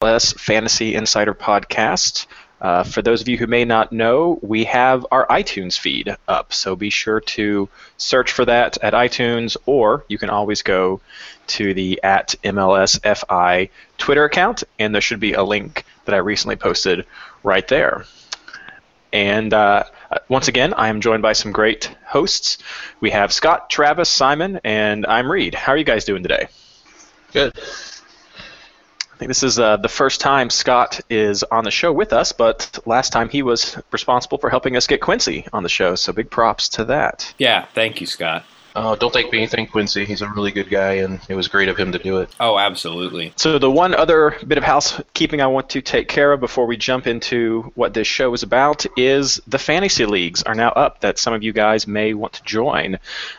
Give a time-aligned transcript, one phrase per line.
[0.00, 2.24] MLS Fantasy Insider Podcast.
[2.58, 6.54] Uh, for those of you who may not know, we have our iTunes feed up,
[6.54, 11.02] so be sure to search for that at iTunes, or you can always go
[11.48, 13.68] to the at MLSFI
[13.98, 17.04] Twitter account, and there should be a link that I recently posted
[17.42, 18.06] right there.
[19.12, 19.84] And uh,
[20.30, 22.56] once again, I am joined by some great hosts.
[23.00, 25.54] We have Scott, Travis, Simon, and I'm Reed.
[25.54, 26.48] How are you guys doing today?
[27.34, 27.52] Good.
[29.20, 32.32] I think this is uh, the first time Scott is on the show with us,
[32.32, 36.14] but last time he was responsible for helping us get Quincy on the show, so
[36.14, 37.34] big props to that.
[37.36, 38.46] Yeah, thank you, Scott.
[38.74, 40.06] Oh, don't take me anything, Quincy.
[40.06, 42.34] He's a really good guy, and it was great of him to do it.
[42.40, 43.34] Oh, absolutely.
[43.36, 46.78] So, the one other bit of housekeeping I want to take care of before we
[46.78, 51.18] jump into what this show is about is the fantasy leagues are now up that
[51.18, 52.98] some of you guys may want to join.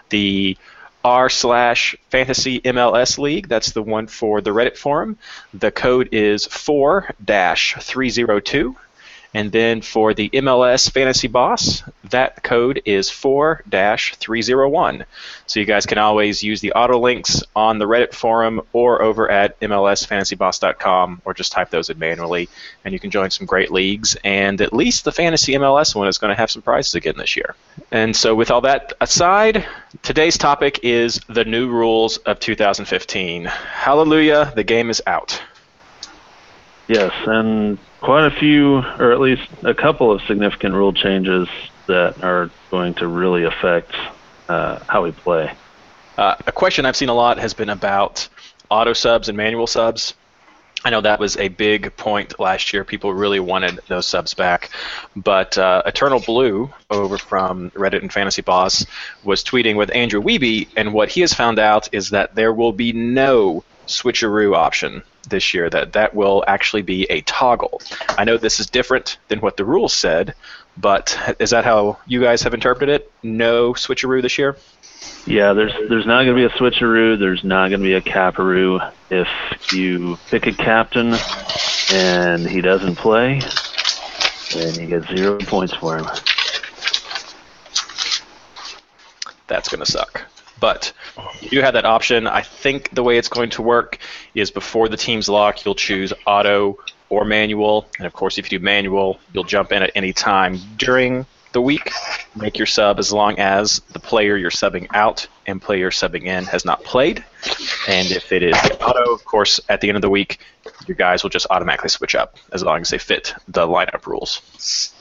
[0.10, 0.56] The
[1.04, 3.48] r slash fantasy MLS league.
[3.48, 5.18] That's the one for the Reddit forum.
[5.54, 8.76] The code is 4 dash 302.
[9.34, 15.06] And then for the MLS Fantasy Boss, that code is 4 301.
[15.48, 19.32] So you guys can always use the auto links on the Reddit forum or over
[19.32, 22.50] at MLSFantasyBoss.com or just type those in manually.
[22.84, 24.18] And you can join some great leagues.
[24.24, 27.38] And at least the Fantasy MLS one is going to have some prizes again this
[27.38, 27.56] year.
[27.92, 29.66] And so, with all that aside,
[30.02, 33.46] today's topic is the new rules of 2015.
[33.46, 35.42] Hallelujah, the game is out.
[36.88, 41.48] Yes, and quite a few, or at least a couple of significant rule changes
[41.88, 43.96] that are going to really affect
[44.50, 45.52] uh, how we play.
[46.18, 48.28] Uh, a question I've seen a lot has been about
[48.70, 50.16] auto subs and manual subs.
[50.84, 52.84] I know that was a big point last year.
[52.84, 54.72] People really wanted those subs back.
[55.16, 58.86] But uh, Eternal Blue over from Reddit and Fantasy Boss
[59.24, 62.72] was tweeting with Andrew Wiebe, and what he has found out is that there will
[62.72, 67.82] be no switcheroo option this year that that will actually be a toggle.
[68.10, 70.36] I know this is different than what the rules said,
[70.78, 73.12] but is that how you guys have interpreted it?
[73.24, 74.58] No switcheroo this year?
[75.26, 77.20] Yeah, there's there's not going to be a switcheroo.
[77.20, 78.80] There's not going to be a caparoo.
[79.10, 79.28] If
[79.74, 81.16] you pick a captain
[81.92, 83.42] and he doesn't play,
[84.54, 86.06] then you get zero points for him.
[89.48, 90.31] That's going to suck.
[90.62, 90.94] But
[91.42, 92.28] you have that option.
[92.28, 93.98] I think the way it's going to work
[94.36, 96.78] is before the team's lock, you'll choose auto
[97.10, 97.88] or manual.
[97.98, 101.62] And of course, if you do manual, you'll jump in at any time during the
[101.62, 101.92] week.
[102.36, 106.46] Make your sub as long as the player you're subbing out and player subbing in
[106.46, 107.26] has not played.
[107.88, 110.40] And if it is auto, of course, at the end of the week,
[110.88, 114.94] your guys will just automatically switch up as long as they fit the lineup rules.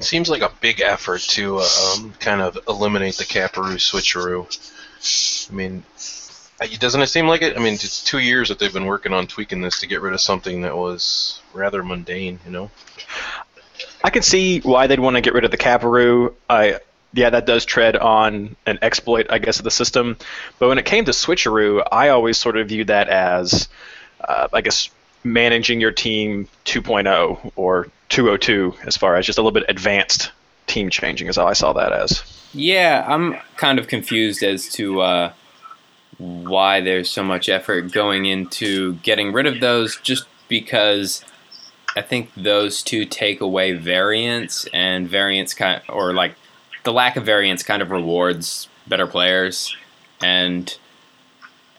[0.00, 4.46] Seems like a big effort to uh, um, kind of eliminate the Caparoo switcheroo.
[5.50, 5.82] I mean,
[6.78, 7.56] doesn't it seem like it?
[7.56, 10.14] I mean, it's two years that they've been working on tweaking this to get rid
[10.14, 12.70] of something that was rather mundane, you know?
[14.02, 16.34] I can see why they'd want to get rid of the Caparoo.
[16.48, 16.80] I
[17.14, 20.16] yeah, that does tread on an exploit, I guess, of the system.
[20.58, 23.68] But when it came to switcheroo, I always sort of viewed that as,
[24.20, 24.90] uh, I guess,
[25.24, 30.30] managing your team 2.0 or 202 as far as just a little bit advanced
[30.66, 32.22] team changing is how I saw that as.
[32.52, 35.32] Yeah, I'm kind of confused as to uh,
[36.18, 41.24] why there's so much effort going into getting rid of those just because
[41.96, 46.34] I think those two take away variance and variance kind or like
[46.84, 49.74] the lack of variance kind of rewards better players
[50.22, 50.76] and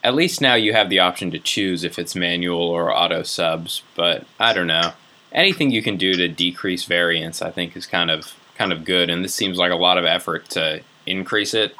[0.05, 3.81] at least now you have the option to choose if it's manual or auto subs,
[3.95, 4.93] but I don't know.
[5.31, 9.09] Anything you can do to decrease variance, I think, is kind of kind of good,
[9.09, 11.75] and this seems like a lot of effort to increase it,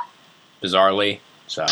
[0.62, 1.20] bizarrely.
[1.46, 1.68] So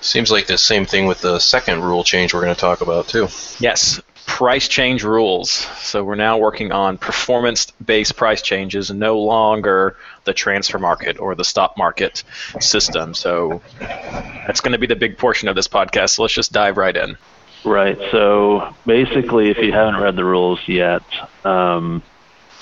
[0.00, 3.06] seems like the same thing with the second rule change we're going to talk about
[3.06, 3.28] too.
[3.60, 4.00] Yes,
[4.30, 5.50] price change rules.
[5.50, 11.44] So we're now working on performance-based price changes, no longer the transfer market or the
[11.44, 12.22] stock market
[12.60, 13.12] system.
[13.12, 16.10] So that's going to be the big portion of this podcast.
[16.10, 17.18] So let's just dive right in.
[17.64, 17.98] Right.
[18.12, 21.02] So basically, if you haven't read the rules yet,
[21.44, 22.00] um,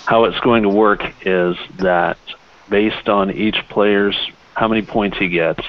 [0.07, 2.17] how it's going to work is that
[2.71, 4.17] based on each player's
[4.55, 5.63] how many points he gets,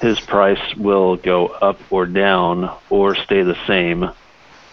[0.00, 4.10] his price will go up or down or stay the same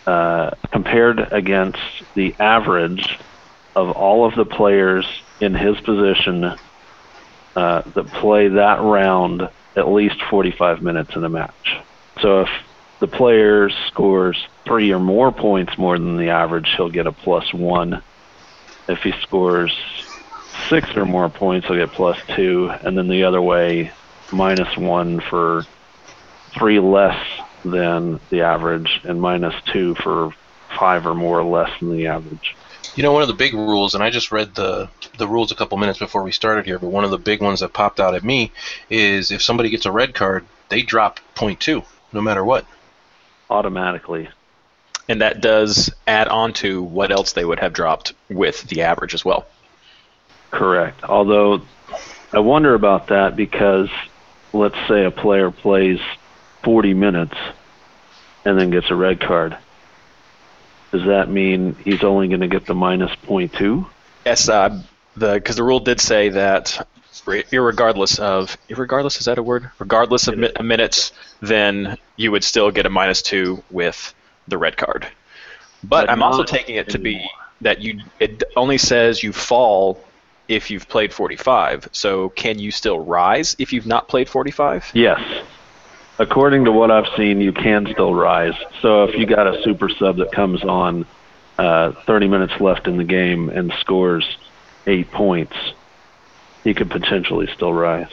[0.07, 1.79] uh, compared against
[2.15, 3.19] the average
[3.75, 5.05] of all of the players
[5.41, 6.45] in his position
[7.57, 11.77] uh, that play that round at least 45 minutes in a match.
[12.21, 12.49] So if
[12.99, 17.53] the player scores three or more points more than the average, he'll get a plus
[17.53, 18.01] one.
[18.87, 19.77] If he scores
[20.69, 23.91] six or more points, he'll get plus two, and then the other way,
[24.31, 25.65] minus one for
[26.57, 27.21] three less
[27.71, 30.33] than the average, and minus two for
[30.77, 32.55] five or more less than the average.
[32.95, 35.55] You know, one of the big rules, and I just read the the rules a
[35.55, 38.15] couple minutes before we started here, but one of the big ones that popped out
[38.15, 38.51] at me
[38.89, 42.65] is if somebody gets a red card, they drop point two, no matter what.
[43.49, 44.29] Automatically.
[45.09, 49.13] And that does add on to what else they would have dropped with the average
[49.13, 49.45] as well.
[50.51, 51.03] Correct.
[51.03, 51.61] Although
[52.33, 53.89] I wonder about that because
[54.53, 55.99] let's say a player plays
[56.63, 57.37] 40 minutes
[58.47, 59.57] and then gets a red card.
[60.91, 63.11] Does that mean he's only going to get the minus
[63.53, 63.85] two?
[64.25, 64.81] Yes, uh,
[65.17, 66.87] the because the rule did say that
[67.51, 69.69] regardless of regardless is that a word?
[69.79, 71.11] Regardless of mi- minutes,
[71.41, 74.13] then you would still get a minus two with
[74.47, 75.07] the red card.
[75.83, 77.29] But, But I'm also taking it to be
[77.61, 80.01] that you it only says you fall
[80.47, 81.89] if you've played 45.
[81.91, 84.91] So can you still rise if you've not played 45?
[84.93, 85.19] Yes.
[86.19, 88.55] According to what I've seen, you can still rise.
[88.81, 91.05] So if you got a super sub that comes on
[91.57, 94.37] uh, 30 minutes left in the game and scores
[94.87, 95.55] eight points,
[96.63, 98.11] he could potentially still rise.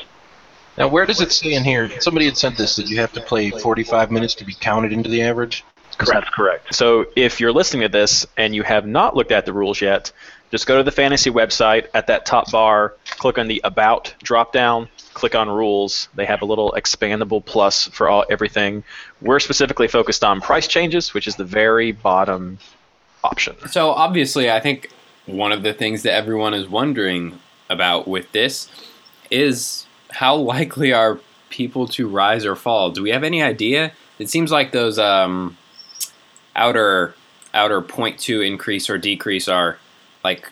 [0.77, 2.01] Now, where does it say in here?
[2.01, 5.09] Somebody had sent this that you have to play 45 minutes to be counted into
[5.09, 5.65] the average.
[5.99, 6.75] That's correct.
[6.75, 10.11] So if you're listening to this and you have not looked at the rules yet,
[10.51, 14.53] just go to the fantasy website at that top bar, click on the about drop
[14.53, 16.09] down, click on rules.
[16.15, 18.85] They have a little expandable plus for all everything.
[19.23, 22.59] We're specifically focused on price changes, which is the very bottom
[23.23, 23.57] option.
[23.69, 24.91] So obviously, I think
[25.27, 27.39] one of the things that everyone is wondering
[27.71, 28.69] about with this
[29.31, 31.19] is how likely are
[31.55, 32.91] people to rise or fall?
[32.91, 33.93] Do we have any idea?
[34.19, 35.57] It seems like those um,
[36.57, 37.15] outer
[37.53, 39.79] outer point two increase or decrease are
[40.25, 40.51] like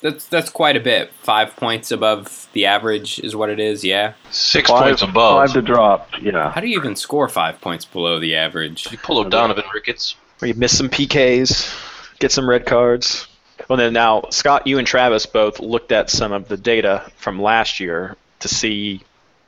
[0.00, 1.12] that's that's quite a bit.
[1.22, 3.84] Five points above the average is what it is.
[3.84, 4.14] Yeah.
[4.30, 5.38] Six Five, points above.
[5.48, 6.08] five to drop.
[6.20, 6.52] Yeah.
[6.52, 8.90] How do you even score five points below the average?
[8.90, 10.16] you pull O'Donovan Ricketts.
[10.42, 11.70] Or you miss some PKs,
[12.18, 13.26] get some red cards.
[13.68, 17.40] Well, then now Scott, you and Travis both looked at some of the data from
[17.40, 19.02] last year to see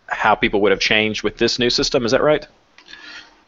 [0.06, 2.04] how people would have changed with this new system.
[2.04, 2.46] Is that right?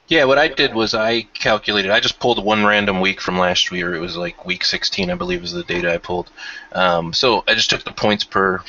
[0.07, 1.91] Yeah, what I did was I calculated.
[1.91, 3.95] I just pulled one random week from last year.
[3.95, 6.31] It was like week 16, I believe, is the data I pulled.
[6.73, 8.63] Um, so I just took the points per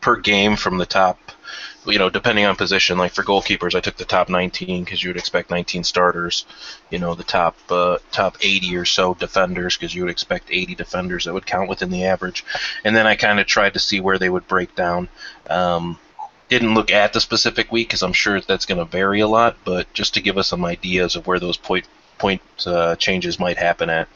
[0.00, 1.18] per game from the top.
[1.86, 2.98] You know, depending on position.
[2.98, 6.44] Like for goalkeepers, I took the top 19 because you would expect 19 starters.
[6.90, 10.74] You know, the top uh, top 80 or so defenders because you would expect 80
[10.74, 12.44] defenders that would count within the average.
[12.84, 15.08] And then I kind of tried to see where they would break down.
[15.48, 15.98] Um,
[16.48, 19.56] didn't look at the specific week because I'm sure that's going to vary a lot,
[19.64, 21.86] but just to give us some ideas of where those point
[22.18, 24.08] point uh, changes might happen at.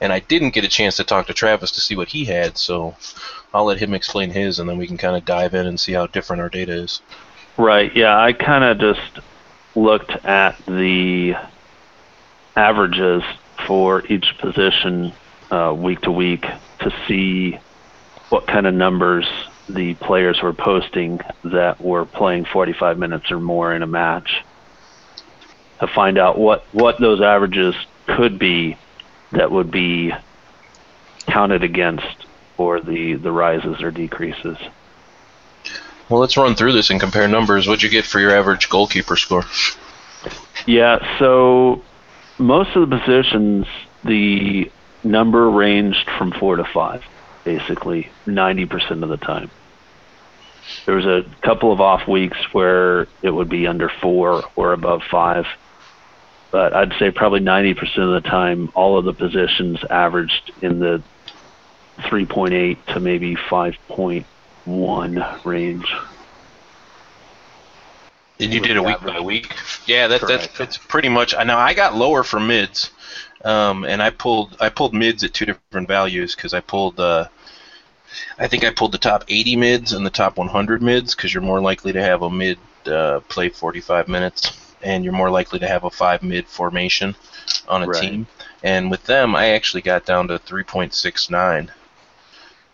[0.00, 2.56] And I didn't get a chance to talk to Travis to see what he had,
[2.56, 2.96] so
[3.52, 5.92] I'll let him explain his, and then we can kind of dive in and see
[5.92, 7.00] how different our data is.
[7.56, 7.94] Right.
[7.94, 9.20] Yeah, I kind of just
[9.74, 11.34] looked at the
[12.56, 13.22] averages
[13.66, 15.12] for each position
[15.50, 16.46] uh, week to week
[16.80, 17.58] to see
[18.28, 19.26] what kind of numbers
[19.68, 24.42] the players were posting that were playing 45 minutes or more in a match
[25.80, 27.74] to find out what, what those averages
[28.06, 28.76] could be
[29.32, 30.12] that would be
[31.26, 32.26] counted against
[32.56, 34.56] for the, the rises or decreases.
[36.08, 37.66] Well, let's run through this and compare numbers.
[37.66, 39.44] What'd you get for your average goalkeeper score?
[40.66, 41.82] Yeah, so
[42.38, 43.66] most of the positions,
[44.04, 44.70] the
[45.04, 47.04] number ranged from four to five,
[47.44, 49.50] basically, 90% of the time.
[50.86, 55.02] There was a couple of off weeks where it would be under four or above
[55.10, 55.46] five.
[56.50, 61.02] But I'd say probably 90% of the time, all of the positions averaged in the
[61.98, 65.94] 3.8 to maybe 5.1 range.
[68.40, 69.52] And you did a week by week.
[69.86, 70.58] Yeah, that that's, Correct.
[70.58, 71.34] that's pretty much.
[71.34, 72.92] Now I got lower for mids,
[73.44, 77.00] um, and I pulled I pulled mids at two different values because I pulled.
[77.00, 77.26] Uh,
[78.38, 81.42] I think I pulled the top 80 mids and the top 100 mids because you're
[81.42, 85.68] more likely to have a mid uh, play 45 minutes, and you're more likely to
[85.68, 87.14] have a five mid formation
[87.68, 88.00] on a Right.
[88.00, 88.26] team.
[88.62, 91.70] And with them, I actually got down to 3.69.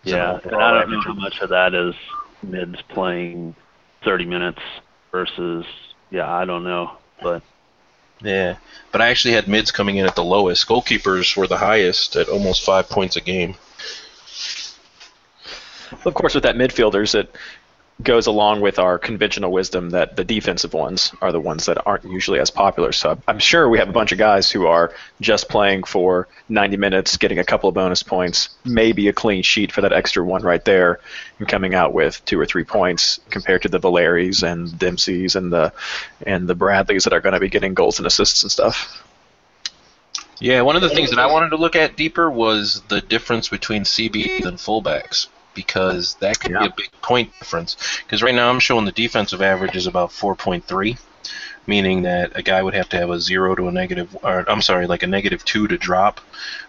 [0.04, 1.94] Yeah, and I don't know how much of that is
[2.42, 3.56] mids playing
[4.04, 4.60] 30 minutes
[5.12, 5.64] versus,
[6.10, 6.98] yeah, I don't know.
[7.22, 7.42] But
[8.20, 8.56] Yeah,
[8.92, 10.66] but I actually had mids coming in at the lowest.
[10.68, 13.56] Goalkeepers were the highest at almost five points a game.
[16.04, 17.34] Of course, with that midfielders, it
[18.02, 22.04] goes along with our conventional wisdom that the defensive ones are the ones that aren't
[22.04, 22.90] usually as popular.
[22.90, 26.76] So I'm sure we have a bunch of guys who are just playing for 90
[26.76, 30.42] minutes, getting a couple of bonus points, maybe a clean sheet for that extra one
[30.42, 30.98] right there,
[31.38, 35.52] and coming out with two or three points compared to the Valeries and Dempseys and
[35.52, 35.72] the
[36.26, 39.02] and the Bradleys that are going to be getting goals and assists and stuff.
[40.40, 43.48] Yeah, one of the things that I wanted to look at deeper was the difference
[43.48, 46.60] between CB and fullbacks because that could Yeah.
[46.60, 47.76] be a big point difference.
[48.04, 50.98] Because right now I'm showing the defensive average is about 4.3,
[51.66, 54.62] meaning that a guy would have to have a zero to a negative, or I'm
[54.62, 56.20] sorry, like a negative two to drop,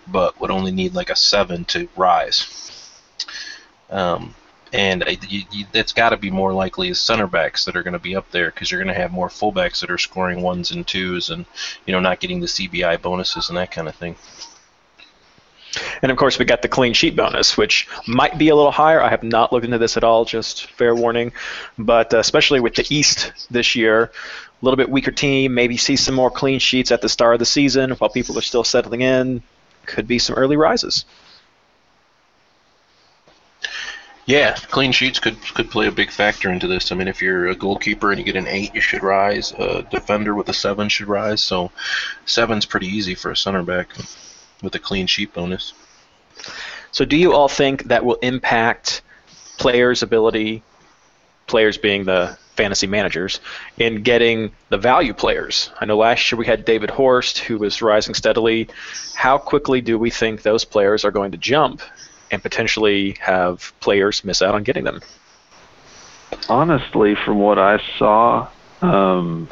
[0.07, 2.47] but would only need like a seven to rise.
[3.89, 4.33] Um,
[4.73, 7.83] and I- you, you, that's got to be more likely as center backs that are
[7.83, 10.41] going to be up there because you're going to have more fullbacks that are scoring
[10.41, 11.45] ones and twos and
[11.85, 14.15] you know not getting the CBI bonuses and that kind of thing.
[16.01, 19.01] And of course, we got the clean sheet bonus, which might be a little higher.
[19.01, 21.33] I have not looked into this at all, just fair warning.
[21.77, 25.95] But uh, especially with the East this year, a little bit weaker team, maybe see
[25.95, 29.01] some more clean sheets at the start of the season while people are still settling
[29.01, 29.43] in.
[29.85, 31.05] Could be some early rises.
[34.25, 36.91] Yeah, clean sheets could could play a big factor into this.
[36.91, 39.51] I mean, if you're a goalkeeper and you get an eight, you should rise.
[39.51, 41.43] A defender with a seven should rise.
[41.43, 41.71] So,
[42.25, 43.89] seven's pretty easy for a center back
[44.61, 45.73] with a clean sheet bonus.
[46.91, 49.01] So, do you all think that will impact
[49.57, 50.63] players' ability,
[51.47, 53.39] players being the fantasy managers,
[53.77, 55.69] in getting the value players?
[55.79, 58.69] I know last year we had David Horst, who was rising steadily.
[59.13, 61.81] How quickly do we think those players are going to jump
[62.31, 65.01] and potentially have players miss out on getting them?
[66.49, 68.49] honestly, from what I saw,
[68.81, 69.49] um,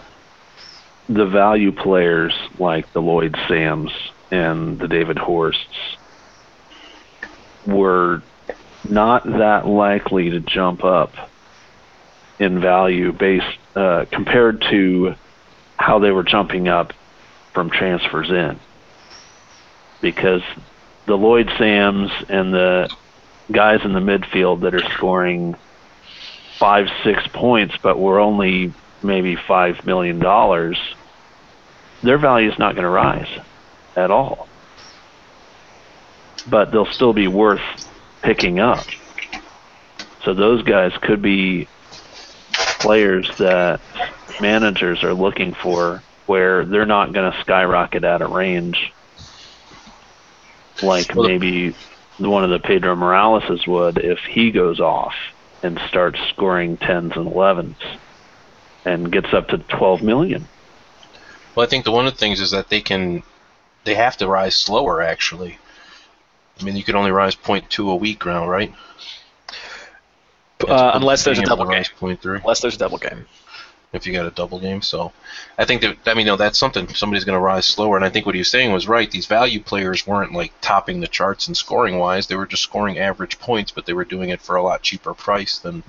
[1.09, 3.91] the value players like the Lloyd Sams
[4.33, 5.95] and the David Horsts
[7.67, 8.23] were
[8.89, 11.13] not that likely to jump up
[12.39, 15.13] in value based uh, compared to
[15.77, 16.93] how they were jumping up
[17.53, 18.59] from transfers in.
[20.01, 20.41] Because
[21.05, 22.89] the Lloyd Sams and the
[23.51, 25.55] guys in the midfield that are scoring
[26.57, 28.73] five, six points, but we're only
[29.03, 30.79] maybe five million dollars,
[32.01, 33.29] their value is not going to rise
[33.95, 34.47] at all.
[36.49, 37.61] But they'll still be worth
[38.21, 38.85] picking up.
[40.23, 41.67] So those guys could be
[42.79, 43.79] players that
[44.41, 48.91] managers are looking for where they're not going to skyrocket out of range
[50.81, 51.75] like Well, the- maybe
[52.17, 55.13] one of the Pedro Moraleses would if he goes off
[55.61, 57.77] and starts scoring tens and elevens
[58.85, 60.47] and gets up to 12 million.
[61.55, 63.23] Well, I think the one of the things is that they can,
[63.83, 65.01] they have to rise slower.
[65.01, 65.57] Actually,
[66.59, 68.73] I mean, you can only rise 0.2 a week now, right?
[70.67, 71.83] Uh, unless there's a double game.
[71.83, 72.41] 0.3.
[72.41, 73.25] Unless there's a double game.
[73.93, 74.81] if you got a double game.
[74.81, 75.11] So
[75.57, 77.95] I think that I mean, no, that's something somebody's going to rise slower.
[77.95, 79.09] And I think what he was saying was right.
[79.09, 82.27] These value players weren't like topping the charts and scoring wise.
[82.27, 85.13] They were just scoring average points, but they were doing it for a lot cheaper
[85.13, 85.83] price than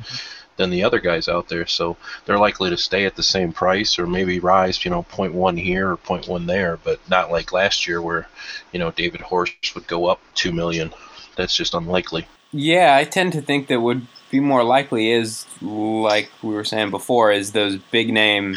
[0.56, 1.66] than the other guys out there.
[1.66, 5.60] So they're likely to stay at the same price or maybe rise, you know, 0.1
[5.60, 8.28] here or 0.1 there, but not like last year where,
[8.72, 10.92] you know, David Horst would go up 2 million.
[11.36, 12.26] That's just unlikely.
[12.52, 16.90] Yeah, I tend to think that would be more likely is like we were saying
[16.90, 18.56] before is those big name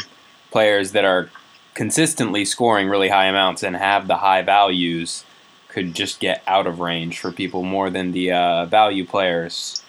[0.50, 1.30] players that are
[1.74, 5.24] consistently scoring really high amounts and have the high values
[5.68, 9.82] could just get out of range for people more than the uh, value players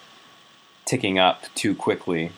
[0.90, 2.32] ticking up too quickly.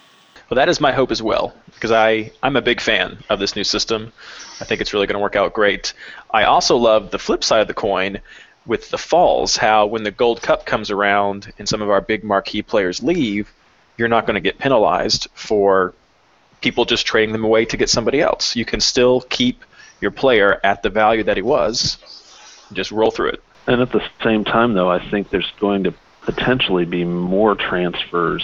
[0.50, 3.56] Well, that is my hope as well, because I, I'm a big fan of this
[3.56, 4.12] new system.
[4.60, 5.94] I think it's really going to work out great.
[6.32, 8.20] I also love the flip side of the coin
[8.66, 12.26] with the falls, how when the Gold Cup comes around and some of our big
[12.26, 13.50] marquee players leave,
[13.98, 15.94] you're not going to get penalized for
[16.60, 18.54] people just trading them away to get somebody else.
[18.54, 19.64] You can still keep
[20.02, 21.98] your player at the value that he was,
[22.74, 23.44] just roll through it.
[23.68, 25.94] And at the same time, though, I think there's going to
[26.26, 28.44] potentially be more transfers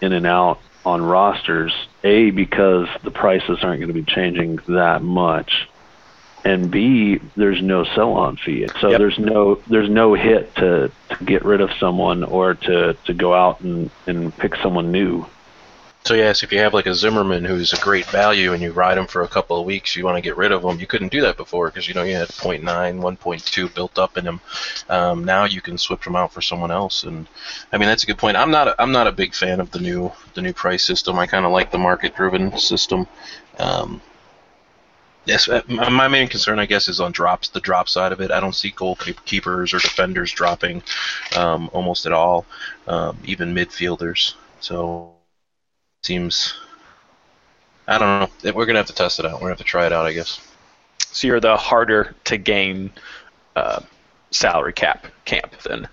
[0.00, 1.72] in and out on rosters.
[2.04, 5.50] A, because the prices aren't going to be changing that much,
[6.44, 8.70] and B, there's no sell-on fee.
[8.80, 8.98] So Yep.
[8.98, 13.34] there's no there's no hit to, to get rid of someone or to, to go
[13.34, 15.26] out and, and pick someone new.
[16.08, 18.96] So yes, if you have like a Zimmerman who's a great value and you ride
[18.96, 20.80] him for a couple of weeks, you want to get rid of him.
[20.80, 24.24] You couldn't do that before because you know you had 0.9, 1.2 built up in
[24.24, 24.40] him.
[24.88, 27.26] Um, now you can switch him out for someone else, and
[27.74, 28.38] I mean that's a good point.
[28.38, 31.18] I'm not a, I'm not a big fan of the new the new price system.
[31.18, 33.06] I kind of like the market driven system.
[33.58, 34.00] Um,
[35.26, 37.48] Yes, uh, my my main concern, I guess, is on drops.
[37.48, 40.82] The drop side of it, I don't see goalkeepers or defenders dropping
[41.36, 42.46] um, almost at all,
[42.86, 44.32] um, even midfielders.
[44.60, 45.17] So
[46.02, 46.54] seems.
[47.86, 48.52] I don't know.
[48.52, 49.34] We're gonna have to test it out.
[49.34, 50.40] We're gonna have to try it out, I guess.
[50.98, 52.92] So you're the harder to gain
[53.56, 53.80] uh,
[54.30, 55.88] salary cap camp then.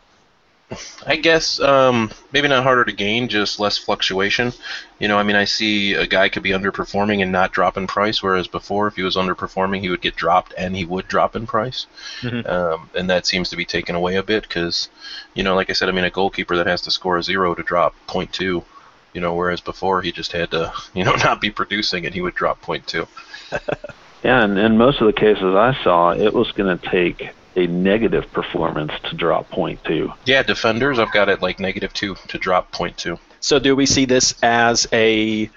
[1.05, 4.51] I guess um, maybe not harder to gain, just less fluctuation.
[4.99, 7.85] You know, I mean, I see a guy could be underperforming and not drop in
[7.85, 11.35] price, whereas before, if he was underperforming, he would get dropped and he would drop
[11.35, 11.85] in price.
[12.21, 12.49] Mhm.
[12.49, 14.89] Um, and that seems to be taken away a bit because,
[15.35, 17.53] you know, like I said, I mean, a goalkeeper that has to score a zero
[17.53, 18.65] to drop 0.2,
[19.15, 22.21] you know, whereas before he just had to, you know, not be producing and he
[22.21, 23.07] would drop two.
[24.23, 27.67] Yeah, and in most of the cases I saw, it was going to take a
[27.67, 30.11] negative performance to drop point two.
[30.25, 33.19] Yeah, defenders, I've got it like negative two to drop two.
[33.39, 35.47] So do we see this as a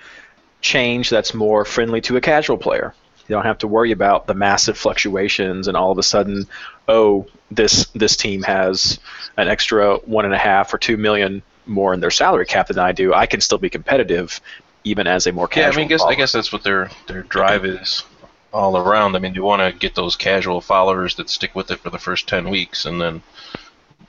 [0.61, 2.93] change that's more friendly to a casual player?
[3.27, 6.47] You don't have to worry about the massive fluctuations and all of a sudden,
[6.89, 9.01] oh, this this team has
[9.39, 12.79] an extra one and a half or two million more in their salary cap than
[12.79, 13.15] I do.
[13.15, 14.41] I can still be competitive
[14.85, 15.73] even as a more Yeah, casual.
[15.73, 18.05] I mean, I guess I guess that's what their their drive is
[18.53, 19.15] all around.
[19.15, 21.99] I mean, you want to get those casual followers that stick with it for the
[21.99, 23.23] first ten weeks and then,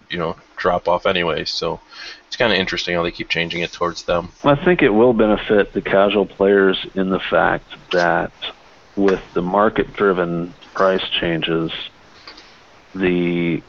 [0.10, 1.46] you know, drop off anyway.
[1.46, 1.82] So
[2.28, 4.30] it's kind of interesting how they keep changing it towards them.
[4.44, 8.32] I think it will benefit the casual players in the fact that
[8.96, 11.72] with the market-driven price changes,
[12.96, 13.62] the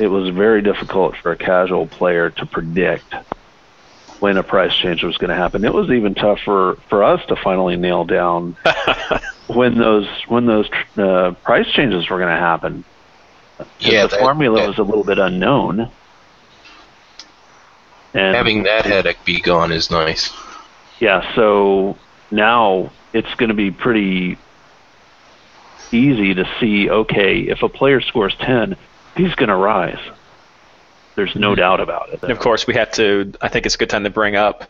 [0.00, 3.14] it was very difficult for a casual player to predict
[4.20, 5.64] when a price change was going to happen.
[5.64, 8.56] It was even tough for, for us to finally nail down
[9.48, 12.84] when those when those uh, price changes were going to happen.
[13.80, 15.90] Yeah, the that- formula that- was a little bit unknown.
[18.14, 20.30] And Having that headache be gone is nice.
[21.00, 21.96] yeah, so
[22.30, 24.36] now it's going to be pretty
[25.90, 28.76] easy to see okay, if a player scores 10,
[29.16, 30.00] he's going to rise.
[31.14, 31.56] There's no hmm.
[31.56, 32.22] doubt about it.
[32.22, 33.32] And of course, we have to.
[33.40, 34.64] I think it's a good time to bring up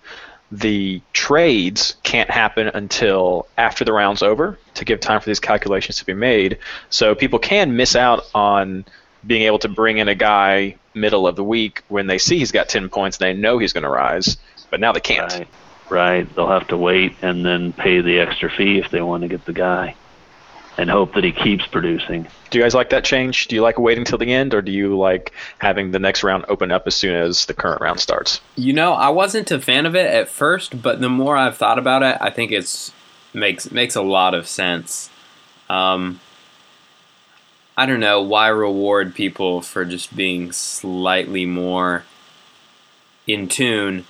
[0.52, 5.96] the trades can't happen until after the round's over to give time for these calculations
[5.96, 6.58] to be made.
[6.90, 8.84] So people can miss out on
[9.26, 12.52] being able to bring in a guy middle of the week when they see he's
[12.52, 14.36] got 10 points and they know he's going to rise,
[14.68, 15.32] but now they can't.
[15.32, 15.48] Right.
[15.88, 16.34] Right.
[16.36, 19.46] They'll have to wait and then pay the extra fee if they want to get
[19.46, 19.94] the guy
[20.78, 22.26] and hope that he keeps producing.
[22.50, 23.48] Do you guys like that change?
[23.48, 26.44] Do you like waiting till the end, or do you like having the next round
[26.48, 28.40] open up as soon as the current round starts?
[28.56, 31.78] You know, I wasn't a fan of it at first, but the more I've thought
[31.78, 32.92] about it, I think it's
[33.34, 35.10] makes makes a lot of sense.
[35.68, 36.20] Um,
[37.76, 42.04] I don't know why reward people for just being slightly more
[43.26, 44.04] in tune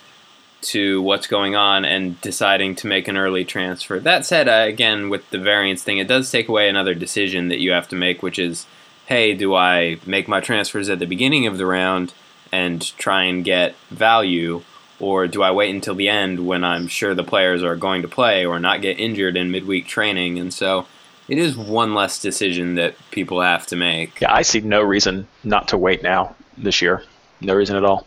[0.63, 3.99] to what's going on and deciding to make an early transfer.
[4.01, 7.61] That said, uh, again, with the variance thing, it does take away another decision that
[7.61, 8.67] you have to make, which is,
[9.07, 12.15] hey, do I make my transfers at the beginning of the round
[12.53, 14.63] and try and get value,
[15.01, 18.09] or do I wait until the end when I'm sure the players are going to
[18.09, 20.39] play or not get injured in midweek training?
[20.39, 20.87] And so
[21.29, 24.21] it is one less decision that people have to make.
[24.21, 27.03] Yeah, I see no reason not to wait now this year.
[27.41, 28.07] No reason at all.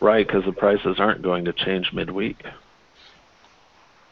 [0.00, 2.44] Right, because the prices aren't going to change midweek.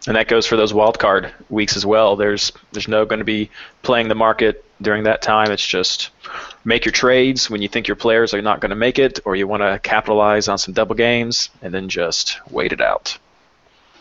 [0.06, 2.14] And that goes for those wild card weeks as well.
[2.16, 3.50] There's there's no going to be
[3.82, 5.50] playing the market during that time.
[5.50, 6.10] It's just
[6.64, 9.34] make your trades when you think your players are not going to make it, or
[9.34, 13.18] you want to capitalize on some double games, and then just wait it out.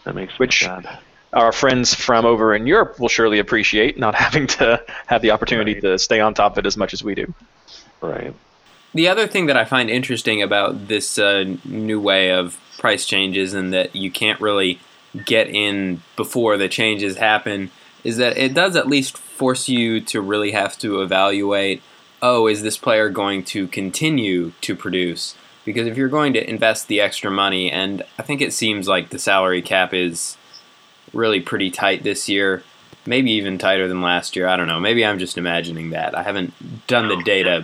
[0.04, 1.00] That makes Which- sad.
[1.34, 5.74] Our friends from over in Europe will surely appreciate not having to have the opportunity
[5.74, 5.82] Right.
[5.82, 7.34] to stay on top of it as much as we do.
[8.00, 8.34] Right.
[8.95, 13.53] The other thing that I find interesting about this uh, new way of price changes
[13.53, 14.79] and that you can't really
[15.25, 17.71] get in before the changes happen
[18.05, 21.81] is that it does at least force you to really have to evaluate
[22.21, 25.36] oh, is this player going to continue to produce?
[25.63, 29.10] Because if you're going to invest the extra money, and I think it seems like
[29.10, 30.38] the salary cap is
[31.13, 32.63] really pretty tight this year,
[33.05, 34.47] maybe even tighter than last year.
[34.47, 34.79] I don't know.
[34.79, 36.17] Maybe I'm just imagining that.
[36.17, 36.53] I haven't
[36.88, 37.63] done the data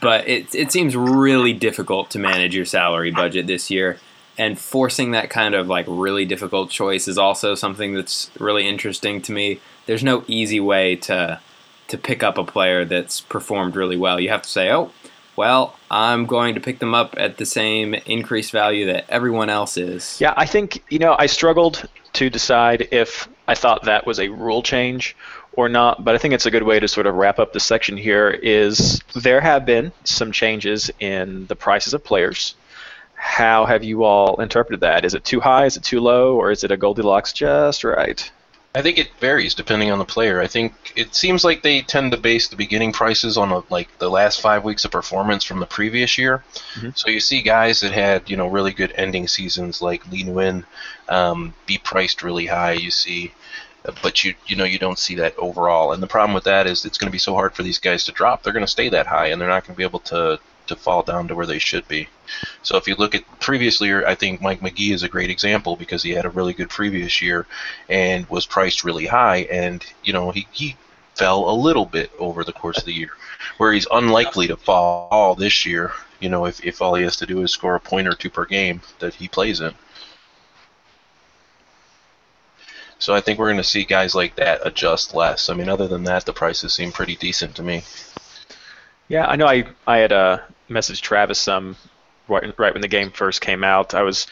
[0.00, 3.98] but it it seems really difficult to manage your salary budget this year.
[4.38, 9.20] And forcing that kind of like really difficult choice is also something that's really interesting
[9.22, 9.60] to me.
[9.86, 11.40] There's no easy way to
[11.88, 14.20] to pick up a player that's performed really well.
[14.20, 14.92] You have to say oh
[15.36, 19.76] well i'm going to pick them up at the same increased value that everyone else
[19.76, 20.20] is.
[20.20, 24.28] Yeah, I think you know I struggled to decide if I thought that was a
[24.28, 25.16] rule change
[25.60, 27.60] or not, but I think it's a good way to sort of wrap up the
[27.60, 28.30] section here.
[28.30, 32.54] Is there have been some changes in the prices of players?
[33.14, 35.04] How have you all interpreted that?
[35.04, 35.66] Is it too high?
[35.66, 36.36] Is it too low?
[36.36, 38.30] Or is it a Goldilocks just right?
[38.72, 40.40] I think it varies depending on the player.
[40.40, 43.88] I think it seems like they tend to base the beginning prices on a, like
[43.98, 46.44] the last five weeks of performance from the previous year.
[46.76, 46.96] Mhm.
[46.96, 50.64] So you see guys that had you know really good ending seasons like Lee Nguyen
[51.08, 52.72] um, be priced really high.
[52.72, 53.32] You see,
[54.02, 55.92] but you you know you don't see that overall.
[55.92, 58.04] And the problem with that is it's going to be so hard for these guys
[58.04, 58.42] to drop.
[58.42, 60.76] They're going to stay that high, and they're not going to be able to to
[60.76, 62.08] fall down to where they should be.
[62.62, 65.74] So if you look at previous year, I think Mike Magee is a great example
[65.74, 67.46] because he had a really good previous year
[67.88, 70.76] and was priced really high, and you know he, he
[71.14, 73.10] fell a little bit over the course of the year,
[73.58, 75.92] where he's unlikely to fall this year.
[76.20, 78.30] You know, if, if all he has to do is score a point or two
[78.30, 79.74] per game that he plays in.
[83.00, 85.48] So I think we're going to see guys like that adjust less.
[85.48, 87.82] I mean, other than that, the prices seem pretty decent to me.
[89.08, 89.46] Yeah, I know.
[89.46, 91.76] I I had uh, messaged Travis some
[92.28, 93.94] right, right when the game first came out.
[93.94, 94.26] I was,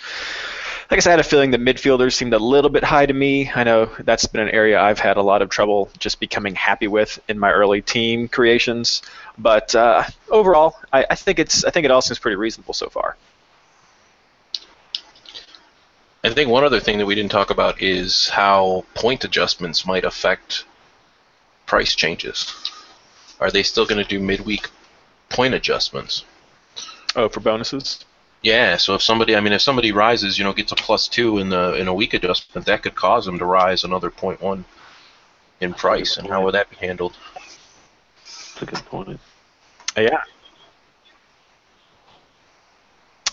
[0.91, 3.51] I guess I had a feeling the midfielders seemed a little bit high to me.
[3.55, 6.89] I know that's been an area I've had a lot of trouble just becoming happy
[6.89, 9.03] with in my early team creations.
[9.39, 12.89] But uh, overall, I, I think it's I think it all seems pretty reasonable so
[12.89, 13.17] far.
[16.25, 20.05] I think one other thing that we didn't talk about is how point adjustments might
[20.05, 20.65] affect
[21.67, 22.53] price changes.
[23.41, 24.69] Are they still going to do midweek
[25.29, 26.25] point adjustments?
[27.15, 28.05] Oh, for bonuses.
[28.43, 31.39] Yeah, so if somebody, I mean, if somebody rises, you know, gets a plus two
[31.39, 34.65] in the in a week adjustment, that could cause them to rise another point one
[35.61, 36.17] in price.
[36.17, 37.17] And how would that be handled?
[38.25, 39.21] That's a good point.
[39.97, 40.23] Uh, yeah.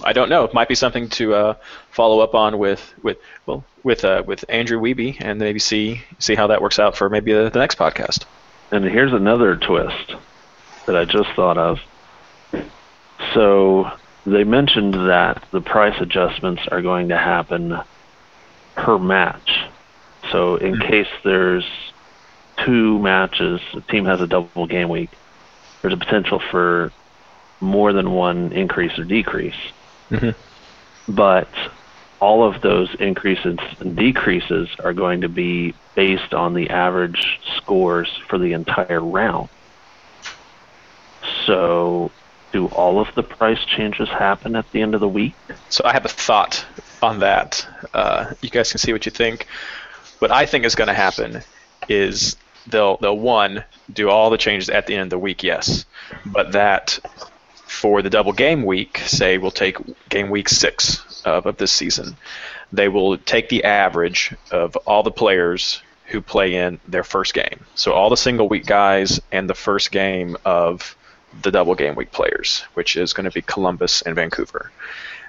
[0.03, 0.43] I don't know.
[0.43, 1.53] It might be something to uh,
[1.91, 6.36] follow up on with with well with uh, with Andrew Wiebe and maybe see see
[6.36, 8.25] how that works out for maybe the, the next podcast.
[8.71, 10.15] And here's another twist
[10.86, 11.79] that I just thought of.
[13.34, 13.91] So
[14.25, 17.79] they mentioned that the price adjustments are going to happen
[18.75, 19.65] per match.
[20.31, 21.65] So in case there's
[22.65, 25.12] two matches, a team has a double game week,
[25.81, 26.91] there's a potential for
[27.62, 29.55] more than one increase or decrease.
[30.11, 30.35] Mhm.
[31.07, 31.47] But
[32.19, 38.09] all of those increases and decreases are going to be based on the average scores
[38.27, 39.49] for the entire round.
[41.45, 42.11] So,
[42.51, 45.35] do all of the price changes happen at the end of the week?
[45.69, 46.65] So I have a thought
[47.01, 47.67] on that.
[47.93, 49.47] Uh, you guys can see what you think.
[50.19, 51.41] What I think is going to happen
[51.89, 52.37] is
[52.67, 55.85] they'll they'll one do all the changes at the end of the week, yes,
[56.25, 56.99] but that
[57.65, 59.78] for the double game week, say we'll take
[60.10, 62.15] game week six of, of this season,
[62.71, 67.65] they will take the average of all the players who play in their first game.
[67.75, 70.95] So all the single week guys and the first game of
[71.41, 74.71] the double game week players, which is going to be Columbus and Vancouver.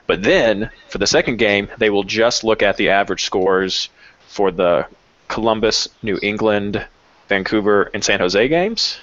[0.06, 3.88] But then for the second game, they will just look at the average scores
[4.28, 4.86] for the
[5.28, 6.86] Columbus, New England,
[7.28, 8.98] Vancouver, and San Jose games,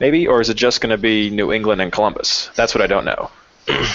[0.00, 2.50] maybe, or is it just going to be New England and Columbus?
[2.54, 3.30] That's what I don't know.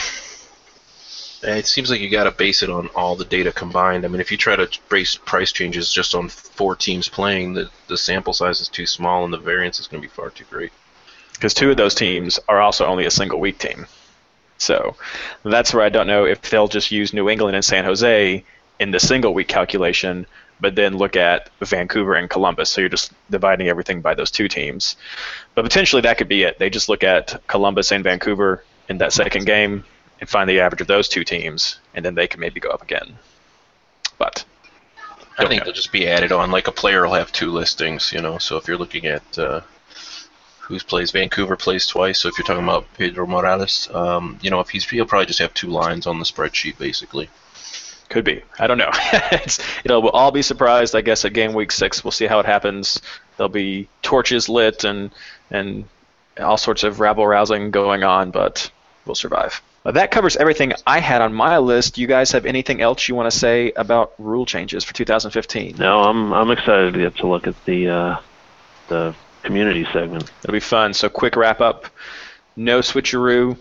[1.43, 4.05] It seems like you got to base it on all the data combined.
[4.05, 7.69] I mean, if you try to base price changes just on four teams playing, the,
[7.87, 10.45] the sample size is too small and the variance is going to be far too
[10.49, 10.71] great.
[11.33, 13.85] Because two of those teams are also only a single week team.
[14.57, 14.95] So
[15.43, 18.43] that's where I don't know if they'll just use New England and San Jose
[18.79, 20.25] in the single week calculation,
[20.59, 22.69] but then look at Vancouver and Columbus.
[22.69, 24.95] So you're just dividing everything by those two teams.
[25.55, 26.59] But potentially that could be it.
[26.59, 29.83] They just look at Columbus and Vancouver in that second game
[30.19, 32.81] and find the average of those two teams, and then they can maybe go up
[32.81, 33.17] again.
[34.17, 34.45] But
[35.37, 35.65] I think know.
[35.65, 36.49] they'll just be added on.
[36.49, 38.39] Like a player will have two listings, you know.
[38.39, 39.61] So if you're looking at uh,
[40.67, 42.19] who plays Vancouver plays twice.
[42.19, 45.39] So if you're talking about Pedro Morales, um, you know, if he's he'll probably just
[45.39, 47.29] have two lines on the spreadsheet basically.
[48.09, 48.41] Could be.
[48.57, 48.91] I don't know.
[49.31, 52.03] it's, it'll we'll all be surprised, I guess, at game week six.
[52.03, 53.01] We'll see how it happens.
[53.35, 55.11] There'll be torches lit and
[55.51, 55.85] and
[56.39, 58.71] all sorts of rabble rousing going on, but
[59.05, 59.61] we'll survive.
[59.83, 61.97] Well, that covers everything I had on my list.
[61.97, 65.75] You guys have anything else you want to say about rule changes for 2015?
[65.77, 68.17] No, I'm I'm excited to get to look at the uh,
[68.87, 70.29] the community segment.
[70.43, 70.93] It'll be fun.
[70.93, 71.85] So quick wrap up.
[72.55, 73.57] No switcheroo.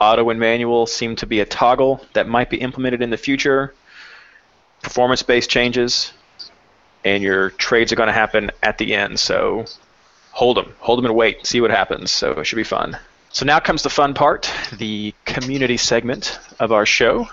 [0.00, 3.74] Auto and manual seem to be a toggle that might be implemented in the future.
[4.82, 6.12] Performance-based changes,
[7.04, 9.18] and your trades are going to happen at the end.
[9.20, 9.66] So
[10.32, 12.12] hold them, hold them and wait, see what happens.
[12.12, 12.98] So it should be fun.
[13.30, 17.28] So now comes the fun part, the community segment of our show,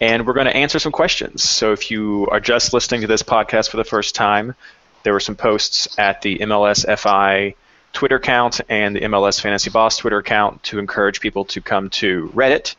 [0.00, 1.48] and we're going to answer some questions.
[1.48, 4.54] So if you are just listening to this podcast for the first time,
[5.02, 7.54] there were some posts at the MLS FI
[7.92, 12.28] Twitter account and the MLS Fantasy Boss Twitter account to encourage people to come to
[12.34, 12.74] Reddit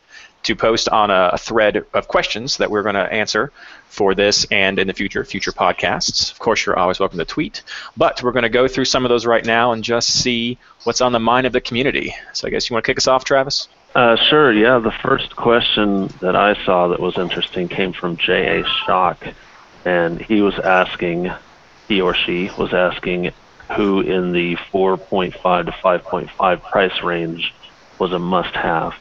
[0.48, 3.52] to post on a, thread of questions that we're going to answer
[3.90, 6.32] for this and in the future, future podcasts.
[6.32, 7.64] Of course, you're always welcome to tweet,
[7.98, 11.02] but we're going to go through some of those right now and just see what's
[11.02, 12.16] on the mind of the community.
[12.34, 13.68] So I guess you want to kick us off, Travis?
[13.94, 14.54] Uh, sure.
[14.54, 14.80] Yeah.
[14.80, 18.64] The first question that I saw that was interesting came from J.A.
[18.86, 19.28] Shock,
[19.84, 21.32] and he was asking,
[21.90, 23.32] he or she was asking,
[23.76, 27.54] who in the 4.5 to 5.5 price range
[28.00, 28.94] was a must-have.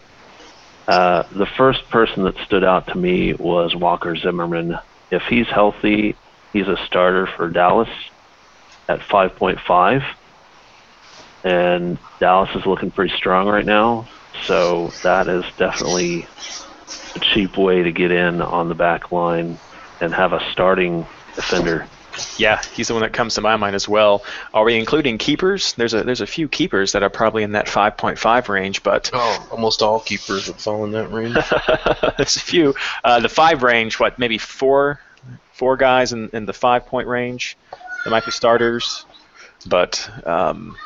[0.87, 4.79] Uh, the first person that stood out to me was Walker Zimmerman.
[5.11, 6.15] If he's healthy,
[6.53, 7.89] he's a starter for Dallas
[8.89, 10.05] at 5.5,
[11.43, 14.07] and Dallas is looking pretty strong right now.
[14.45, 16.27] So that is definitely
[17.17, 19.59] a cheap way to get in on the back line
[20.01, 21.89] and have a starting defender.
[22.39, 24.23] Yeah, he's the one that comes to my mind as well.
[24.55, 25.73] Are we including keepers?
[25.75, 29.49] There's a there's a few keepers that are probably in that 5.5 range, but oh,
[29.51, 31.35] almost all keepers would fall in that range.
[32.17, 32.75] there's a few.
[33.05, 35.01] Uh, the five range, what maybe four
[35.53, 37.57] four guys in, in the five point range
[38.05, 39.05] that might be starters,
[39.67, 40.77] but um,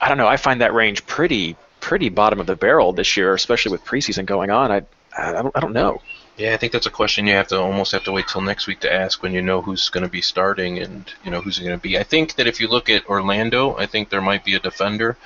[0.00, 0.28] I don't know.
[0.28, 4.26] I find that range pretty pretty bottom of the barrel this year, especially with preseason
[4.26, 4.70] going on.
[4.70, 4.82] I
[5.16, 6.00] I don't, I don't know.
[6.38, 8.68] Yeah, I think that's a question you have to almost have to wait till next
[8.68, 11.58] week to ask when you know who's going to be starting and you know who's
[11.58, 11.98] going to be.
[11.98, 15.16] I think that if you look at Orlando, I think there might be a defender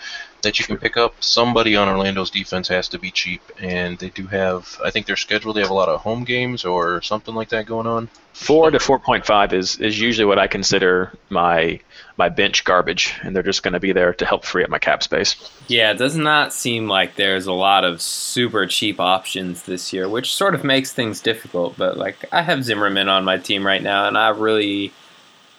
[0.43, 1.15] that you can pick up.
[1.21, 4.79] Somebody on Orlando's defense has to be cheap, and they do have.
[4.85, 7.67] I think their schedule they have a lot of home games or something like that
[7.67, 8.09] going on.
[8.33, 11.81] Four to four point five is is usually what I consider my
[12.17, 14.79] my bench garbage, and they're just going to be there to help free up my
[14.79, 15.37] cap space.
[15.69, 20.09] Yeah, it does not seem like there's a lot of super cheap options this year,
[20.09, 21.77] which sort of makes things difficult.
[21.77, 24.93] But like, I have Zimmerman on my team right now, and I really,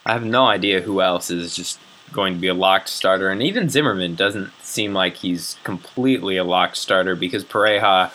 [0.05, 1.79] I have no idea who else is just
[2.13, 3.29] going to be a locked starter.
[3.29, 8.11] And even Zimmerman doesn't seem like he's completely a locked starter because Pareja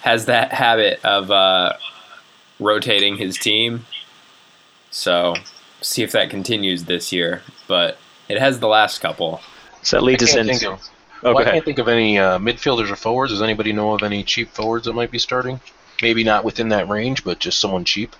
[0.00, 1.74] has that habit of uh,
[2.58, 3.84] rotating his team.
[4.90, 5.34] So
[5.80, 9.40] see if that continues this year, but it has the last couple.
[9.82, 10.72] So that leads us into.
[10.72, 10.90] Of,
[11.22, 13.32] oh, well, I can't think of any uh, midfielders or forwards.
[13.32, 15.60] Does anybody know of any cheap forwards that might be starting?
[16.02, 18.16] Maybe not within that range, but just someone cheap.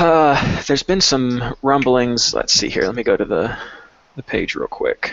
[0.00, 2.32] Uh, there's been some rumblings.
[2.32, 2.84] Let's see here.
[2.84, 3.58] Let me go to the
[4.14, 5.12] the page real quick.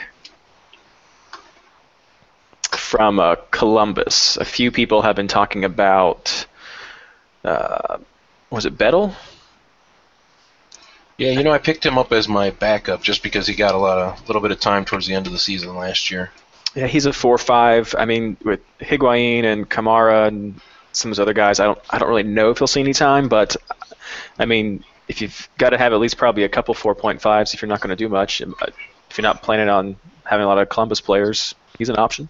[2.69, 6.45] From uh, Columbus, a few people have been talking about.
[7.43, 7.98] Uh,
[8.52, 9.15] was it Bedell?
[11.17, 13.80] Yeah, you know, I picked him up as my backup just because he got a
[13.80, 16.30] lot of little bit of time towards the end of the season last year.
[16.76, 17.95] Yeah, he's a four-five.
[17.98, 21.98] I mean, with Higuain and Kamara and some of those other guys, I don't I
[21.98, 23.56] don't really know if he'll see any time, but
[24.39, 27.70] I mean, if you've got to have at least probably a couple 4.5s if you're
[27.70, 28.46] not going to do much, uh,
[29.10, 32.30] if you're not planning on having a lot of Columbus players, he's an option.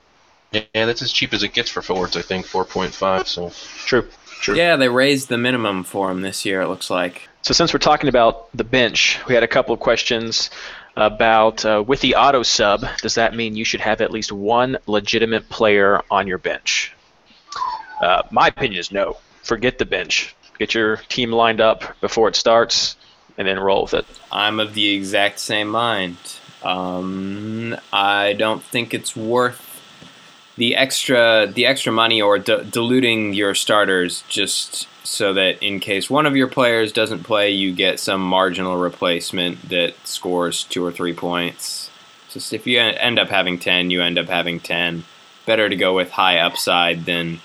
[0.52, 3.28] Yeah, that's as cheap as it gets for forwards, I think, 4.5.
[3.28, 3.52] So
[3.86, 4.08] true.
[4.42, 4.56] True.
[4.56, 6.62] Yeah, they raised the minimum for him this year.
[6.62, 7.30] It looks like.
[7.42, 10.50] So since we're talking about the bench, we had a couple of questions
[10.96, 12.86] about uh, with the auto sub.
[13.02, 16.94] Does that mean you should have at least one legitimate player on your bench?
[18.02, 19.18] Uh, my opinion is no.
[19.44, 20.35] Forget the bench.
[20.60, 22.96] Get your team lined up before it starts,
[23.38, 24.06] and then roll with it.
[24.32, 26.18] I'm of the exact same mind.
[26.64, 29.62] Um, I don't think it's worth
[30.58, 36.10] the extra the extra money or d- diluting your starters just so that in case
[36.10, 40.92] one of your players doesn't play, you get some marginal replacement that scores two or
[40.92, 41.90] three points.
[42.30, 45.04] Just if you end up having 10, you end up having 10.
[45.46, 47.40] Better to go with high upside than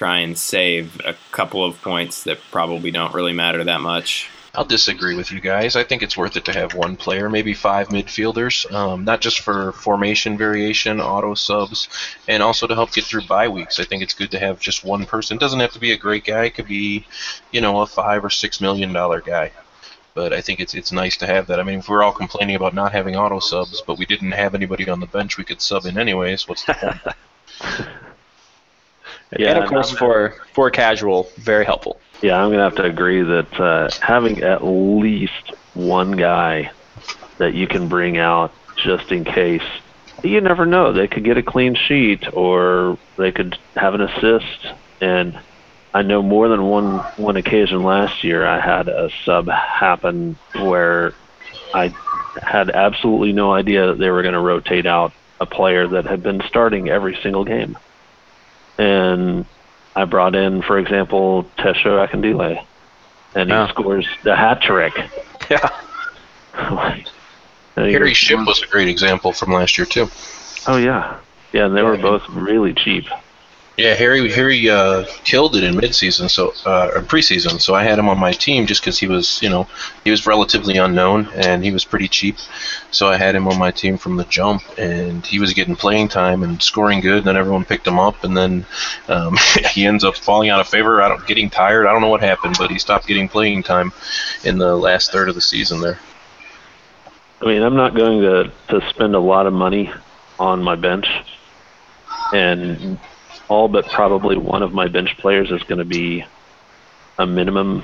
[0.00, 4.30] try and save a couple of points that probably don't really matter that much.
[4.54, 5.76] I'll disagree with you guys.
[5.76, 9.40] I think it's worth it to have one player, maybe five midfielders, um, not just
[9.40, 11.86] for formation variation, auto subs,
[12.26, 13.78] and also to help get through bye weeks.
[13.78, 15.36] I think it's good to have just one person.
[15.36, 16.44] It doesn't have to be a great guy.
[16.44, 17.04] It could be,
[17.52, 19.52] you know, a five or six million dollar guy.
[20.14, 21.60] But I think it's it's nice to have that.
[21.60, 24.54] I mean, if we're all complaining about not having auto subs, but we didn't have
[24.54, 27.96] anybody on the bench we could sub in anyways, what's the point?
[29.38, 32.00] yeah, and of course for for casual, very helpful.
[32.22, 36.70] Yeah, I'm gonna have to agree that uh, having at least one guy
[37.38, 39.62] that you can bring out just in case.
[40.22, 44.66] You never know; they could get a clean sheet, or they could have an assist.
[45.00, 45.38] And
[45.94, 51.14] I know more than one one occasion last year, I had a sub happen where
[51.72, 51.94] I
[52.42, 56.22] had absolutely no idea that they were going to rotate out a player that had
[56.22, 57.76] been starting every single game.
[58.80, 59.44] And
[59.94, 62.64] I brought in, for example, Tesho Akindele,
[63.34, 63.66] and he oh.
[63.68, 64.94] scores the hat trick.
[65.50, 65.68] Yeah.
[67.76, 70.08] Harry Shipp was a great example from last year too.
[70.66, 71.18] Oh yeah,
[71.52, 73.04] yeah, and they yeah, were both really cheap.
[73.80, 77.58] Yeah, Harry Harry uh, killed it in midseason, so uh, or preseason.
[77.58, 79.66] So I had him on my team just because he was, you know,
[80.04, 82.36] he was relatively unknown and he was pretty cheap.
[82.90, 86.08] So I had him on my team from the jump, and he was getting playing
[86.08, 87.20] time and scoring good.
[87.20, 88.66] And then everyone picked him up, and then
[89.08, 89.38] um,
[89.70, 91.00] he ends up falling out of favor.
[91.00, 91.86] I don't getting tired.
[91.86, 93.94] I don't know what happened, but he stopped getting playing time
[94.44, 95.98] in the last third of the season there.
[97.40, 99.90] I mean, I'm not going to to spend a lot of money
[100.38, 101.06] on my bench,
[102.34, 103.00] and
[103.50, 106.24] all but probably one of my bench players is going to be
[107.18, 107.82] a minimum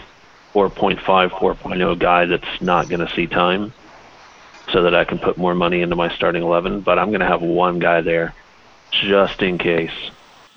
[0.55, 1.01] 4.5,
[1.31, 3.75] 4.0 guy that's not going to see time,
[4.73, 6.81] so that I can put more money into my starting 11.
[6.81, 8.35] But I'm going to have one guy there,
[8.91, 9.91] just in case.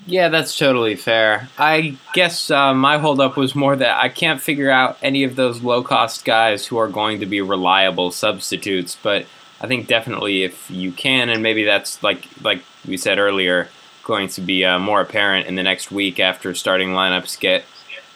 [0.05, 1.49] Yeah, that's totally fair.
[1.57, 5.61] I guess uh, my holdup was more that I can't figure out any of those
[5.61, 8.97] low cost guys who are going to be reliable substitutes.
[9.01, 9.25] But
[9.59, 13.67] I think definitely if you can, and maybe that's like like we said earlier,
[14.09, 17.63] going to be uh, more apparent in the next week after starting lineups get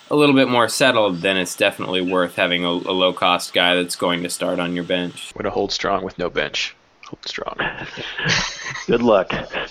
[0.09, 3.75] a little bit more settled, then it's definitely worth having a, a low cost guy
[3.75, 5.31] that's going to start on your bench.
[5.35, 6.75] Way to hold strong with no bench.
[7.03, 7.55] Hold strong.
[8.87, 9.29] Good luck.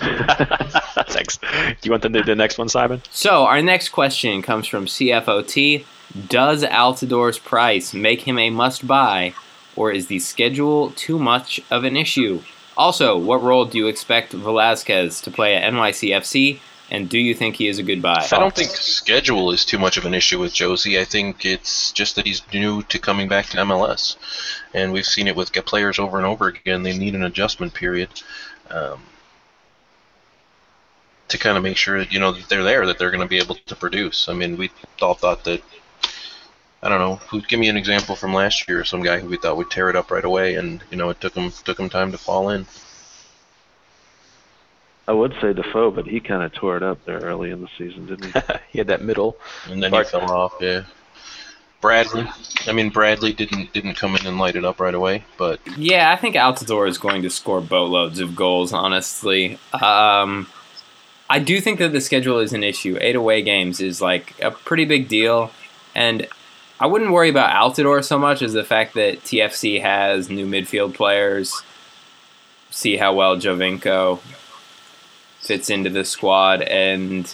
[1.08, 1.38] Thanks.
[1.38, 3.02] Do you want to do the next one, Simon?
[3.10, 5.84] So, our next question comes from CFOT.
[6.28, 9.34] Does Altidore's price make him a must buy,
[9.74, 12.42] or is the schedule too much of an issue?
[12.76, 16.58] Also, what role do you expect Velasquez to play at NYCFC,
[16.90, 18.26] and do you think he is a good buy?
[18.32, 20.98] I don't think schedule is too much of an issue with Jozy.
[20.98, 24.16] I think it's just that he's new to coming back to MLS,
[24.74, 26.82] and we've seen it with players over and over again.
[26.82, 28.08] They need an adjustment period
[28.70, 29.02] um,
[31.28, 33.28] to kind of make sure that you know that they're there, that they're going to
[33.28, 34.28] be able to produce.
[34.28, 35.62] I mean, we all thought that.
[36.82, 37.16] I don't know.
[37.30, 38.84] Who give me an example from last year?
[38.84, 41.20] Some guy who we thought would tear it up right away, and you know it
[41.20, 42.66] took him took him time to fall in.
[45.06, 47.68] I would say Defoe, but he kind of tore it up there early in the
[47.76, 48.40] season, didn't he?
[48.70, 49.36] he had that middle.
[49.68, 50.54] And then Bark- he fell off.
[50.60, 50.82] Yeah.
[51.80, 52.28] Bradley.
[52.68, 56.12] I mean, Bradley didn't didn't come in and light it up right away, but Yeah,
[56.12, 59.58] I think Altidore is going to score boatloads of goals, honestly.
[59.72, 60.46] Um,
[61.28, 62.96] I do think that the schedule is an issue.
[63.00, 65.50] Eight away games is like a pretty big deal.
[65.94, 66.28] And
[66.80, 70.94] I wouldn't worry about Altidore so much as the fact that TFC has new midfield
[70.94, 71.62] players.
[72.70, 74.20] See how well Giovinco
[75.40, 76.62] fits into the squad.
[76.62, 77.32] And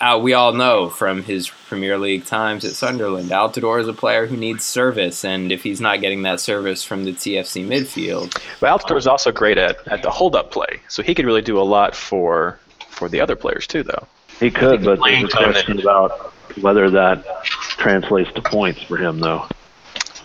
[0.00, 4.26] uh, we all know from his Premier League times at Sunderland, Altidore is a player
[4.26, 5.24] who needs service.
[5.24, 9.30] And if he's not getting that service from the TFC midfield, But Altidore is also
[9.30, 12.58] great at, at the hold up play, so he could really do a lot for
[12.88, 14.06] for the other players too, though.
[14.38, 19.20] He could, but playing there's a question about whether that translates to points for him,
[19.20, 19.46] though.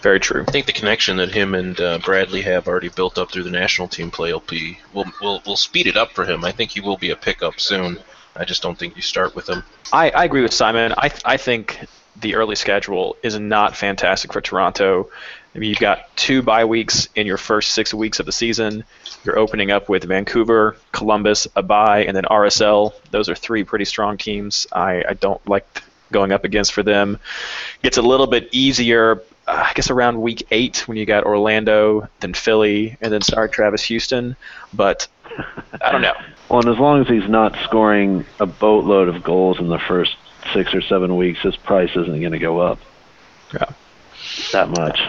[0.01, 0.45] Very true.
[0.47, 3.49] I think the connection that him and uh, Bradley have already built up through the
[3.49, 6.45] national team play will be will will will speed it up for him.
[6.45, 7.97] I think he will be a pickup soon.
[8.35, 9.63] I just don't think you start with him.
[9.91, 10.93] I, I agree with Simon.
[10.95, 11.88] I I think
[12.21, 15.09] the early schedule is not fantastic for Toronto.
[15.55, 18.83] I mean, you've got two bye weeks in your first six weeks of the season.
[19.23, 22.93] You're opening up with Vancouver, Columbus, a bye, and then RSL.
[23.09, 24.67] Those are three pretty strong teams.
[24.71, 27.19] I, I don't like going up against for them.
[27.81, 32.07] Gets a little bit easier, uh, I guess, around week eight when you got Orlando,
[32.19, 34.35] then Philly, and then sorry, Travis Houston.
[34.73, 35.07] But
[35.81, 36.13] I don't know.
[36.47, 40.15] Well, and as long as he's not scoring a boatload of goals in the first
[40.53, 42.77] six or seven weeks, his price isn't going to go up
[43.51, 43.65] Yeah.
[44.51, 44.99] that much.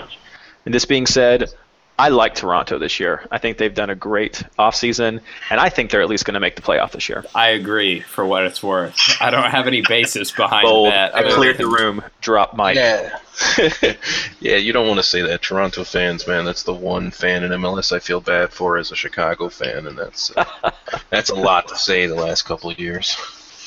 [0.64, 1.50] And this being said,
[1.98, 3.26] I like Toronto this year.
[3.30, 6.40] I think they've done a great offseason, and I think they're at least going to
[6.40, 7.24] make the playoff this year.
[7.34, 8.94] I agree for what it's worth.
[9.18, 10.92] I don't have any basis behind Bold.
[10.92, 11.14] that.
[11.14, 12.02] I other cleared the room.
[12.20, 12.76] Drop mic.
[12.76, 13.18] Yeah.
[14.40, 15.40] yeah, you don't want to say that.
[15.40, 18.96] Toronto fans, man, that's the one fan in MLS I feel bad for as a
[18.96, 20.70] Chicago fan, and that's uh,
[21.10, 23.16] that's a lot to say the last couple of years.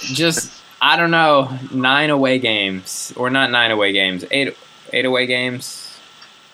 [0.02, 4.56] Just I don't know, nine away games or not nine away games, eight
[4.94, 5.98] eight away games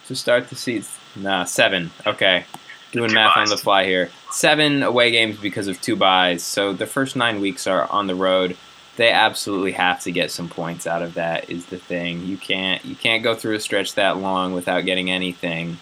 [0.07, 0.91] to start the season.
[1.15, 1.91] Nah, seven.
[2.05, 2.45] Okay,
[2.91, 4.09] doing math on the fly here.
[4.31, 6.43] Seven away games because of two buys.
[6.43, 8.57] So the first nine weeks are on the road.
[8.97, 11.49] They absolutely have to get some points out of that.
[11.49, 15.11] Is the thing you can't you can't go through a stretch that long without getting
[15.11, 15.77] anything.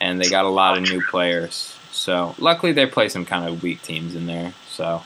[0.00, 1.76] And they got a lot of new players.
[1.92, 4.54] So luckily they play some kind of weak teams in there.
[4.68, 5.02] So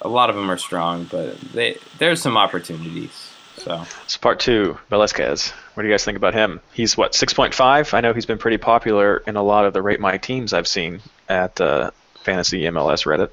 [0.00, 3.29] a lot of them are strong, but they, there's some opportunities.
[3.60, 5.50] So So part two, Velasquez.
[5.74, 6.60] What do you guys think about him?
[6.72, 7.92] He's what 6.5.
[7.94, 10.66] I know he's been pretty popular in a lot of the rate my teams I've
[10.66, 11.90] seen at uh,
[12.24, 13.30] Fantasy MLS Reddit.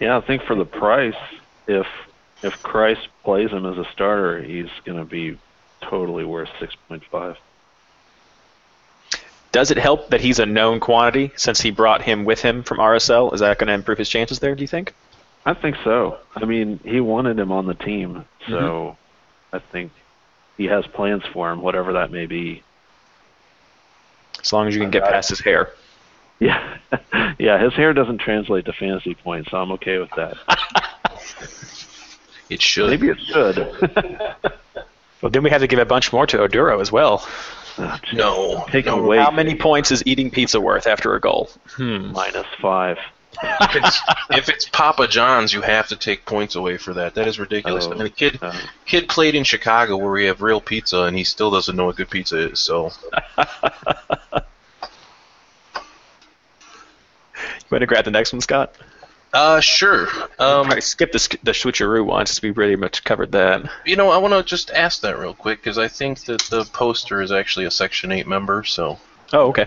[0.00, 1.14] Yeah, I think for the price,
[1.66, 1.86] if
[2.42, 5.38] if Kreis plays him as a starter, he's going to be
[5.80, 7.36] totally worth six point five.
[9.50, 12.78] Does it help that he's a known quantity since he brought him with him from
[12.78, 13.32] RSL?
[13.32, 14.54] Is that going to improve his chances there?
[14.54, 14.94] Do you think?
[15.48, 16.18] I think so.
[16.36, 19.56] I mean, he wanted him on the team, so Mm-hmm.
[19.56, 19.92] I think
[20.58, 22.62] he has plans for him, whatever that may be.
[24.42, 25.70] As long as you can get past his hair.
[26.38, 26.76] Yeah,
[27.38, 27.58] yeah.
[27.64, 30.36] His hair doesn't translate to fantasy points, so I'm okay with that.
[32.50, 32.88] It should.
[32.88, 33.58] Maybe it should.
[35.20, 37.26] Well, then we have to give a bunch more to Oduro as well.
[38.12, 38.64] No.
[38.70, 39.04] Take no.
[39.04, 41.50] away How many points is eating pizza worth after a goal?
[41.70, 42.12] Hmm.
[42.12, 42.98] minus five.
[43.42, 47.14] If it's, if it's Papa John's, you have to take points away for that.
[47.14, 47.86] That is ridiculous.
[47.86, 47.92] Oh.
[47.92, 48.52] I mean, a kid Uh,
[48.86, 51.96] kid played in Chicago where we have real pizza, and he still doesn't know what
[51.96, 52.60] good pizza is.
[52.60, 52.92] So
[57.60, 58.74] You want to grab the next one, Scott?
[59.32, 60.08] Uh, sure.
[60.38, 63.70] Um, Probably skip the, the switcheroo one since we pretty much covered that.
[63.84, 66.64] you know, I want to just ask that real quick because I think that the
[66.64, 68.98] poster is actually a Section 8 member, so
[69.34, 69.66] Oh, okay.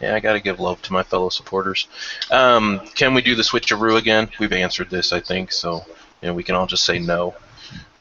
[0.00, 1.88] Yeah, I got to give love to my fellow supporters.
[2.30, 4.30] Um, can we do the switcheroo again?
[4.38, 5.84] We've answered this, I think, so
[6.22, 7.34] you know, we can all just say no.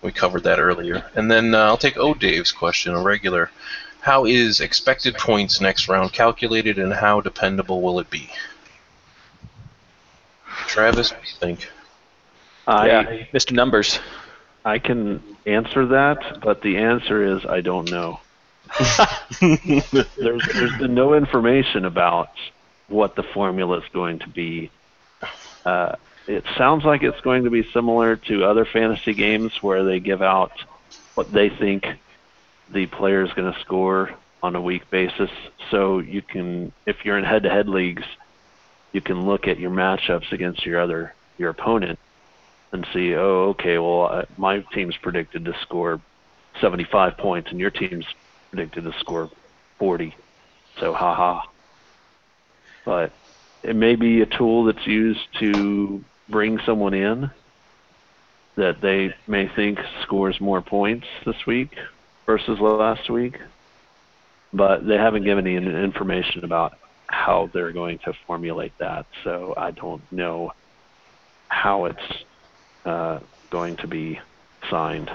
[0.01, 1.03] We covered that earlier.
[1.15, 3.49] And then uh, I'll take O Dave's question, a regular.
[4.01, 8.29] How is expected points next round calculated, and how dependable will it be?
[10.67, 11.71] Travis, what do you think?
[12.67, 13.51] I yeah, Mr.
[13.53, 13.99] Numbers.
[14.63, 18.19] I can answer that, but the answer is I don't know.
[19.41, 22.29] there's there's been no information about
[22.87, 24.69] what the formula is going to be.
[25.65, 25.95] Uh,
[26.27, 30.21] it sounds like it's going to be similar to other fantasy games where they give
[30.21, 30.51] out
[31.13, 31.85] what they think
[32.71, 34.11] the player is going to score
[34.41, 35.29] on a week basis.
[35.71, 38.03] So you can, if you're in head-to-head leagues,
[38.91, 41.99] you can look at your matchups against your other your opponent
[42.71, 45.99] and see, oh, okay, well, uh, my team's predicted to score
[46.61, 48.05] 75 points, and your team's
[48.49, 49.29] predicted to score
[49.79, 50.15] 40.
[50.79, 51.41] So, haha.
[52.85, 53.11] But
[53.63, 57.31] it may be a tool that's used to bring someone in
[58.55, 61.75] that they may think scores more points this week
[62.25, 63.37] versus last week.
[64.53, 66.77] But they haven't given any information about
[67.07, 69.05] how they're going to formulate that.
[69.23, 70.53] So I don't know
[71.49, 72.23] how it's
[72.85, 73.19] uh,
[73.49, 74.19] going to be
[74.69, 75.11] signed.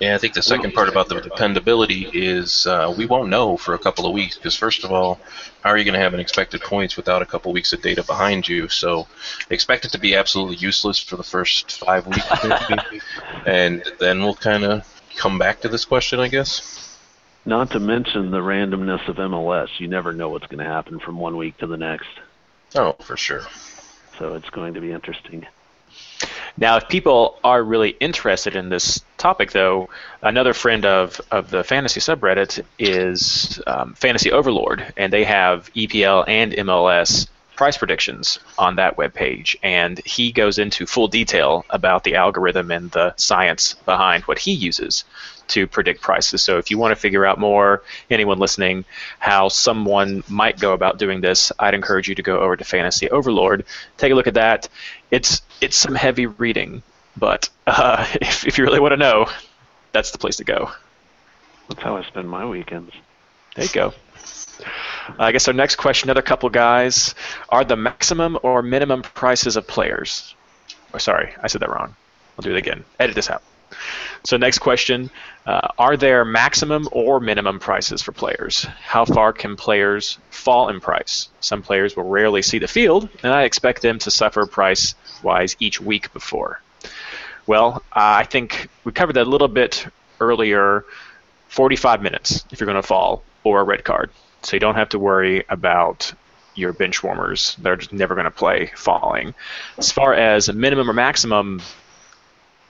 [0.00, 3.74] Yeah, I think the second part about the dependability is uh, we won't know for
[3.74, 5.18] a couple of weeks because first of all,
[5.62, 8.04] how are you going to have an expected points without a couple weeks of data
[8.04, 8.68] behind you?
[8.68, 9.08] So
[9.50, 13.00] expect it to be absolutely useless for the first five weeks, maybe.
[13.46, 14.86] and then we'll kind of
[15.16, 16.96] come back to this question, I guess.
[17.44, 19.68] Not to mention the randomness of MLS.
[19.78, 22.08] You never know what's going to happen from one week to the next.
[22.76, 23.42] Oh, for sure.
[24.18, 25.46] So it's going to be interesting.
[26.60, 29.88] Now, if people are really interested in this topic, though,
[30.22, 36.24] another friend of, of the fantasy subreddit is um, Fantasy Overlord, and they have EPL
[36.26, 39.56] and MLS price predictions on that webpage.
[39.62, 44.52] And he goes into full detail about the algorithm and the science behind what he
[44.52, 45.04] uses
[45.48, 46.42] to predict prices.
[46.42, 48.84] So if you want to figure out more, anyone listening,
[49.18, 53.10] how someone might go about doing this, I'd encourage you to go over to Fantasy
[53.10, 53.64] Overlord,
[53.96, 54.68] take a look at that.
[55.10, 56.82] It's it's some heavy reading,
[57.16, 59.26] but uh, if, if you really want to know,
[59.92, 60.70] that's the place to go.
[61.68, 62.92] That's how I spend my weekends.
[63.54, 63.94] There you go.
[65.18, 67.14] I guess our next question, another couple guys,
[67.48, 70.34] are the maximum or minimum prices of players?
[70.92, 71.94] Or sorry, I said that wrong.
[72.38, 72.84] I'll do it again.
[72.98, 73.42] Edit this out.
[74.24, 75.10] So next question,
[75.46, 78.64] uh, are there maximum or minimum prices for players?
[78.82, 81.28] How far can players fall in price?
[81.40, 85.80] Some players will rarely see the field, and I expect them to suffer price-wise each
[85.80, 86.60] week before.
[87.46, 89.86] Well, uh, I think we covered that a little bit
[90.20, 90.84] earlier.
[91.48, 94.10] 45 minutes if you're going to fall, or a red card.
[94.42, 96.12] So you don't have to worry about
[96.54, 97.56] your bench warmers.
[97.60, 99.34] They're just never going to play falling.
[99.78, 101.62] As far as minimum or maximum,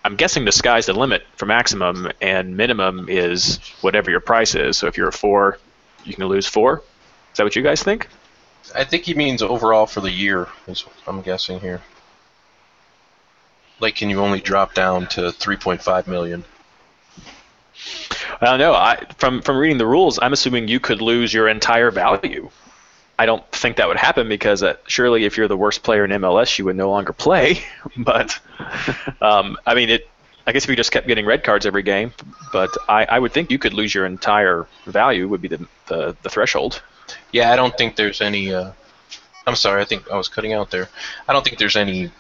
[0.05, 4.79] I'm guessing the sky's the limit for maximum, and minimum is whatever your price is.
[4.79, 5.59] So if you're a four,
[6.05, 6.83] you can lose four.
[7.33, 8.09] Is that what you guys think?
[8.75, 11.83] I think he means overall for the year, is what I'm guessing here.
[13.81, 16.45] Like, can you only drop down to 3.5 million?
[18.41, 18.75] I don't know.
[18.75, 22.51] I, from from reading the rules, I'm assuming you could lose your entire value.
[23.19, 26.11] I don't think that would happen because uh, surely if you're the worst player in
[26.13, 27.61] MLS, you would no longer play.
[27.97, 28.39] but
[29.21, 30.09] um, I mean, it.
[30.47, 32.11] I guess if you just kept getting red cards every game,
[32.55, 36.17] but I, I would think you could lose your entire value would be the the,
[36.23, 36.83] the threshold.
[37.33, 38.55] Yeah, I don't think there's any.
[38.55, 38.73] Uh,
[39.47, 40.89] I'm sorry, I think I was cutting out there.
[41.29, 42.11] I don't think there's any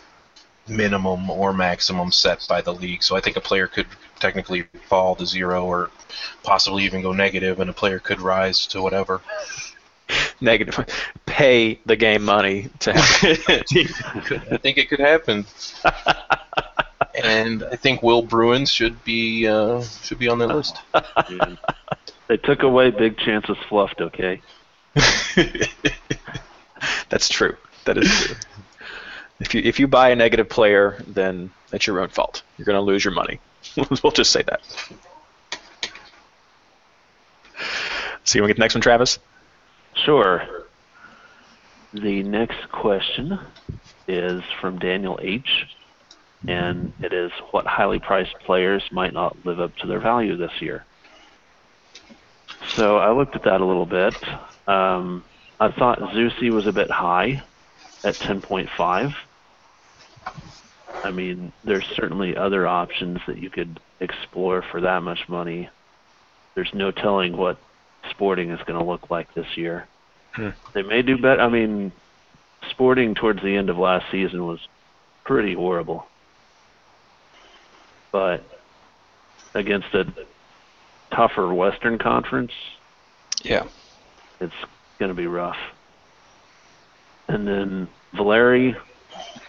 [0.69, 3.03] minimum or maximum set by the league.
[3.03, 3.87] So I think a player could
[4.21, 5.91] technically fall to zero or
[6.43, 9.23] possibly even go negative, and a player could rise to whatever.
[10.41, 10.87] Negative.
[11.27, 13.05] Pay the game money to have.
[14.53, 15.47] I think it could happen.
[17.25, 20.79] and I think Will Bruins should be uh, should be on that list.
[20.95, 21.57] Yeah.
[22.29, 24.41] They took away big chances fluffed, okay?
[27.09, 27.57] That's true.
[27.87, 28.37] That is true.
[29.41, 32.43] If you if you buy a negative player, then that's your own fault.
[32.57, 33.41] You're going to lose your money.
[34.03, 34.61] we'll just say that.
[38.25, 39.19] See you want to get the next one, Travis?
[40.05, 40.43] Sure.
[41.93, 43.39] The next question
[44.07, 45.49] is from Daniel H.
[46.47, 50.53] And it is what highly priced players might not live up to their value this
[50.61, 50.85] year?
[52.77, 54.15] So I looked at that a little bit.
[54.69, 55.25] Um,
[55.59, 57.43] I thought Zusi was a bit high
[58.05, 59.15] at 10.5.
[61.05, 65.69] I mean, there's certainly other options that you could explore for that much money.
[66.55, 67.59] There's no telling what
[68.11, 69.87] Sporting is going to look like this year.
[70.33, 70.51] Hmm.
[70.75, 71.41] They may do better.
[71.41, 71.93] I mean,
[72.71, 74.61] Sporting towards the end of last season was
[75.25, 76.07] pretty horrible.
[78.11, 78.43] But
[79.55, 80.07] against a
[81.11, 82.53] tougher Western Conference,
[83.43, 83.65] Yeah.
[84.41, 84.55] it's
[84.99, 85.57] going to be rough.
[87.29, 88.75] And then Valeri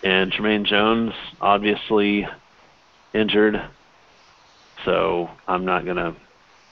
[0.03, 2.27] and Jermaine Jones, obviously
[3.13, 3.61] injured,
[4.85, 6.15] so I'm not going to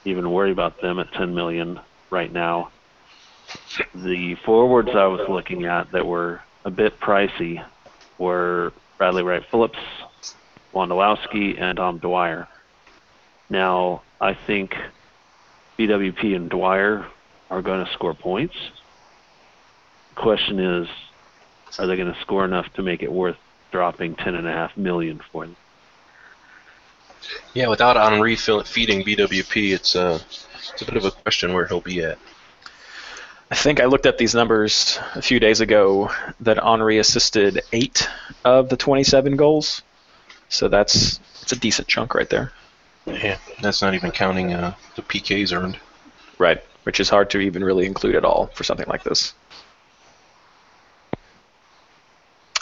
[0.07, 1.79] even worry about them at 10 million
[2.09, 2.71] right now.
[3.93, 7.63] The forwards I was looking at that were a bit pricey
[8.17, 9.77] were Bradley Wright Phillips,
[10.73, 12.47] Wondolowski, and Dom Dwyer.
[13.49, 14.75] Now, I think
[15.77, 17.05] BWP and Dwyer
[17.49, 18.55] are going to score points.
[20.15, 20.87] Question is,
[21.77, 23.37] are they going to score enough to make it worth
[23.71, 25.55] dropping ten and a half million for them?
[27.53, 30.19] Yeah, without Henry feeding BWP, it's uh,
[30.73, 32.17] it's a bit of a question where he'll be at.
[33.49, 36.11] I think I looked up these numbers a few days ago
[36.41, 38.09] that Henry assisted eight
[38.43, 39.81] of the 27 goals.
[40.49, 42.51] So that's it's a decent chunk right there.
[43.05, 45.79] Yeah, that's not even counting uh, the PKs earned.
[46.37, 46.61] Right.
[46.83, 49.33] Which is hard to even really include at all for something like this.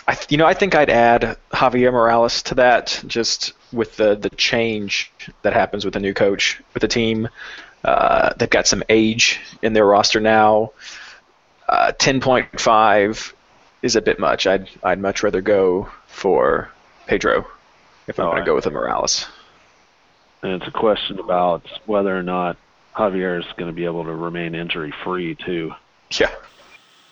[0.07, 4.15] I, th- you know, I think I'd add Javier Morales to that, just with the
[4.15, 5.11] the change
[5.43, 7.27] that happens with a new coach with the team.
[7.83, 10.71] Uh, they've got some age in their roster now.
[11.69, 13.33] Uh, 10.5
[13.81, 14.47] is a bit much.
[14.47, 16.69] I'd I'd much rather go for
[17.07, 17.45] Pedro
[18.07, 19.27] if I'm Oh, going I- to go with a Morales.
[20.41, 22.57] And it's a question about whether or not
[22.95, 25.73] Javier is going to be able to remain injury free too.
[26.19, 26.29] Yeah.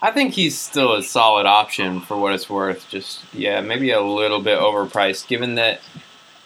[0.03, 2.89] I think he's still a solid option for what it's worth.
[2.89, 5.79] Just yeah, maybe a little bit overpriced, given that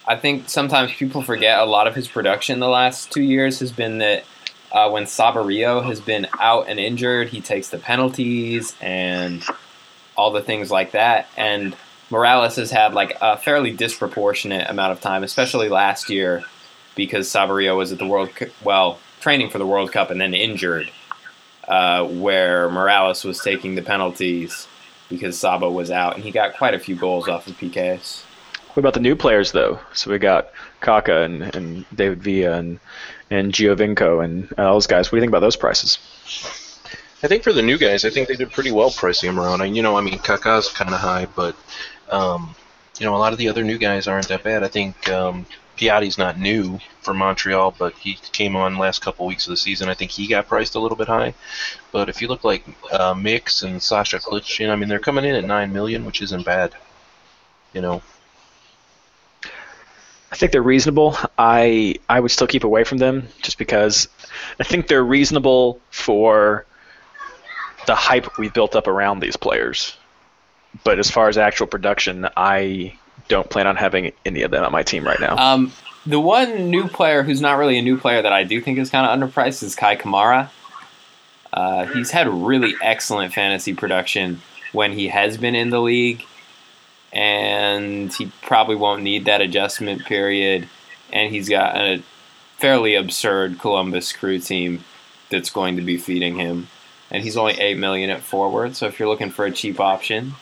[0.07, 3.73] I think sometimes people forget a lot of his production the last two years has
[3.73, 4.23] been that
[4.71, 9.43] uh, when Saborio has been out and injured, he takes the penalties and
[10.15, 11.27] all the things like that.
[11.35, 11.75] And
[12.09, 16.43] Morales has had like a fairly disproportionate amount of time, especially last year,
[16.95, 20.33] because Saborio was at the World Cup, well, training for the World Cup and then
[20.33, 20.89] injured
[21.67, 24.67] uh, where Morales was taking the penalties
[25.09, 28.23] because Saba was out, and he got quite a few goals off of PKs.
[28.77, 29.79] What about the new players though?
[29.95, 30.51] So we got
[30.81, 32.79] Kaka and, and David Villa and
[33.31, 35.07] and Giovinco and all those guys.
[35.07, 35.97] What do you think about those prices?
[37.23, 39.61] I think for the new guys, I think they did pretty well pricing them around.
[39.61, 41.55] I, you know, I mean, Kaká's kind of high, but
[42.11, 42.53] um,
[42.99, 44.63] you know, a lot of the other new guys aren't that bad.
[44.63, 49.47] I think um, Piatti's not new for Montreal, but he came on last couple weeks
[49.47, 49.89] of the season.
[49.89, 51.33] I think he got priced a little bit high.
[51.91, 55.33] But if you look like uh, Mix and Sacha Kljestan, I mean, they're coming in
[55.33, 56.75] at nine million, which isn't bad.
[57.73, 58.03] You know,
[60.31, 61.15] I think they're reasonable.
[61.37, 64.07] I I would still keep away from them just because
[64.59, 66.65] I think they're reasonable for
[67.85, 69.95] the hype we've built up around these players.
[70.83, 72.97] But as far as actual production, I
[73.29, 75.37] don't plan on having any of them on my team right now.
[75.37, 75.71] Um,
[76.05, 78.89] the one new player who's not really a new player that I do think is
[78.89, 80.49] kind of underpriced is Kei Kamara.
[81.51, 84.41] Uh, he's had really excellent fantasy production
[84.73, 86.23] when he has been in the league,
[87.13, 90.67] and he probably won't need that adjustment period.
[91.11, 92.03] And he's got a
[92.57, 94.83] fairly absurd Columbus Crew team
[95.29, 96.67] that's going to be feeding him,
[97.11, 98.75] and he's only eight million at forward.
[98.75, 100.33] So if you're looking for a cheap option,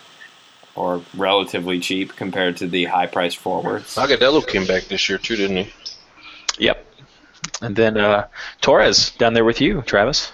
[0.74, 5.36] or relatively cheap compared to the high priced forwards, Agudelo came back this year too,
[5.36, 5.72] didn't he?
[6.58, 6.84] Yep.
[7.62, 8.26] And then uh,
[8.60, 10.32] Torres down there with you, Travis,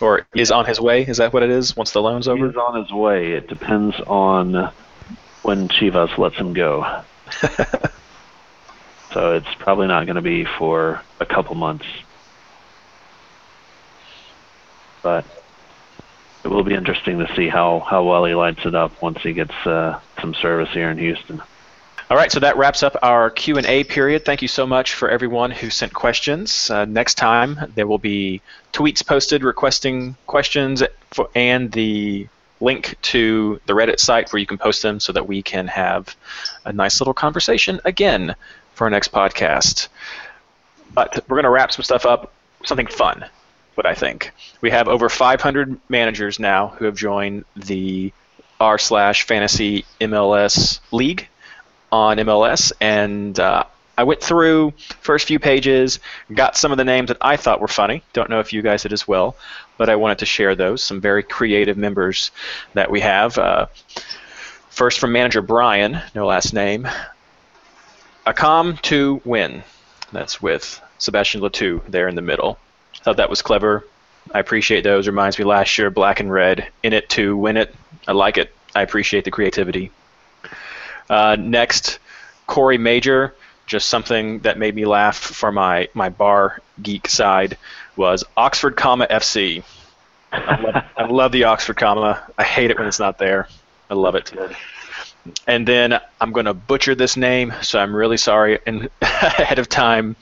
[0.00, 1.02] or is on his way.
[1.02, 1.76] Is that what it is?
[1.76, 2.46] Once the loan's over.
[2.46, 3.32] He's on his way.
[3.32, 4.70] It depends on
[5.46, 7.02] when Chivas lets him go.
[9.12, 11.86] so it's probably not going to be for a couple months.
[15.04, 15.24] But
[16.44, 19.34] it will be interesting to see how, how well he lights it up once he
[19.34, 21.40] gets uh, some service here in Houston.
[22.10, 24.24] All right, so that wraps up our Q&A period.
[24.24, 26.70] Thank you so much for everyone who sent questions.
[26.70, 28.42] Uh, next time, there will be
[28.72, 30.82] tweets posted requesting questions
[31.12, 32.26] for, and the
[32.60, 36.16] link to the Reddit site where you can post them so that we can have
[36.64, 38.34] a nice little conversation again
[38.74, 39.88] for our next podcast.
[40.92, 42.32] But we're going to wrap some stuff up,
[42.64, 43.26] something fun,
[43.74, 44.32] what I think.
[44.60, 48.12] We have over 500 managers now who have joined the
[48.58, 51.28] r slash fantasy MLS league
[51.92, 53.64] on MLS, and uh,
[53.98, 56.00] I went through first few pages,
[56.32, 58.02] got some of the names that I thought were funny.
[58.12, 59.36] Don't know if you guys did as well,
[59.78, 60.82] but I wanted to share those.
[60.82, 62.30] Some very creative members
[62.74, 63.38] that we have.
[63.38, 63.66] Uh,
[64.68, 66.86] first from manager Brian, no last name.
[68.26, 69.62] Akam to win.
[70.12, 72.58] That's with Sebastian Le Toux there in the middle.
[73.02, 73.86] Thought that was clever.
[74.34, 75.06] I appreciate those.
[75.06, 76.68] Reminds me last year, black and red.
[76.82, 77.74] In it to win it.
[78.06, 78.52] I like it.
[78.74, 79.90] I appreciate the creativity.
[81.08, 81.98] Uh, next,
[82.46, 83.34] Corey Major,
[83.66, 87.58] just something that made me laugh for my, my bar geek side
[87.96, 89.64] was Oxford comma FC.
[90.32, 92.22] I love, I love the Oxford comma.
[92.38, 93.48] I hate it when it's not there.
[93.90, 94.32] I love it.
[95.46, 99.68] And then I'm going to butcher this name, so I'm really sorry in, ahead of
[99.68, 100.14] time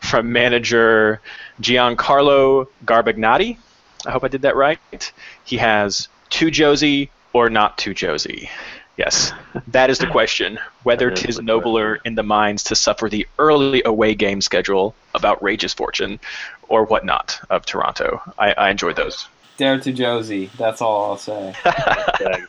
[0.00, 1.20] from manager
[1.60, 3.58] Giancarlo Garbagnati.
[4.06, 5.12] I hope I did that right.
[5.44, 8.48] He has two Jozy or not two Jozy.
[8.96, 9.32] Yes,
[9.68, 10.58] that is the question.
[10.82, 14.40] Whether That is tis the nobler in the minds to suffer the early away game
[14.40, 16.20] schedule of outrageous fortune,
[16.68, 18.20] or whatnot of Toronto.
[18.38, 19.28] I, I enjoyed those.
[19.56, 20.50] Dare to Jozy.
[20.52, 21.52] That's all I'll say.
[21.62, 22.46] Hashtag,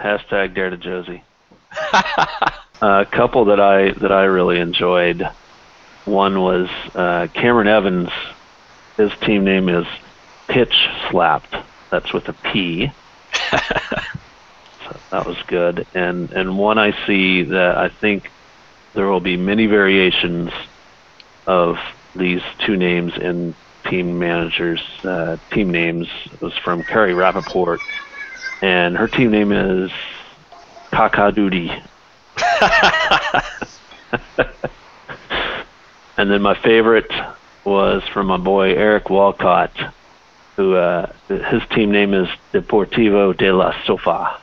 [0.00, 1.22] hashtag dare to Jozy.
[2.80, 5.28] a couple that I that I really enjoyed.
[6.04, 8.10] One was uh, Cameron Evans.
[8.96, 9.86] His team name is
[10.48, 11.54] Pitch Slapped.
[11.90, 12.90] That's with a P.
[15.16, 15.86] that was good.
[15.94, 18.30] And and one I see that I think
[18.92, 20.50] there will be many variations
[21.46, 21.78] of
[22.14, 23.54] these two names in
[23.88, 26.06] team managers' uh, team names.
[26.26, 27.78] It was from Carrie Rappaport,
[28.60, 29.90] and her team name is
[30.90, 31.70] Kakadoody.
[36.18, 37.10] and then my favorite
[37.64, 39.72] was from my boy Eric Walcott,
[40.56, 44.42] who uh, his team name is Deportivo de la Sofa.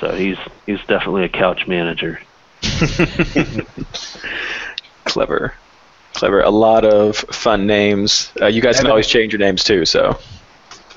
[0.00, 2.20] So he's he's definitely a couch manager.
[5.04, 5.54] Clever.
[6.14, 6.40] Clever.
[6.42, 8.32] A lot of fun names.
[8.40, 10.18] Uh, you guys can always change your names too, so.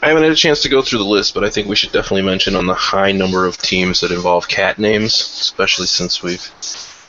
[0.04, 1.92] I haven't had a chance to go through the list, but I think we should
[1.92, 6.50] definitely mention on the high number of teams that involve cat names, especially since we've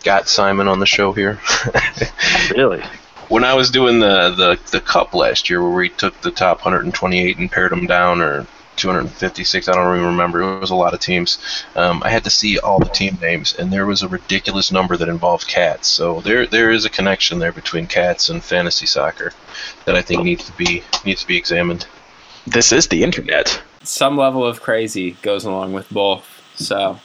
[0.05, 1.41] got Simon on the show here.
[2.51, 2.83] Really?
[3.33, 6.59] when I was doing the, the, the cup last year, where we took the top
[6.59, 10.41] 128 and pared them down, or 256, I don't even remember.
[10.41, 11.39] It was a lot of teams.
[11.77, 14.97] Um, I had to see all the team names, and there was a ridiculous number
[14.97, 15.89] that involved cats.
[15.89, 19.33] So there there is a connection there between cats and fantasy soccer
[19.85, 21.87] that I think needs to be needs to be examined.
[22.47, 23.63] This is the internet.
[23.85, 26.27] Some level of crazy goes along with both.
[26.57, 26.99] So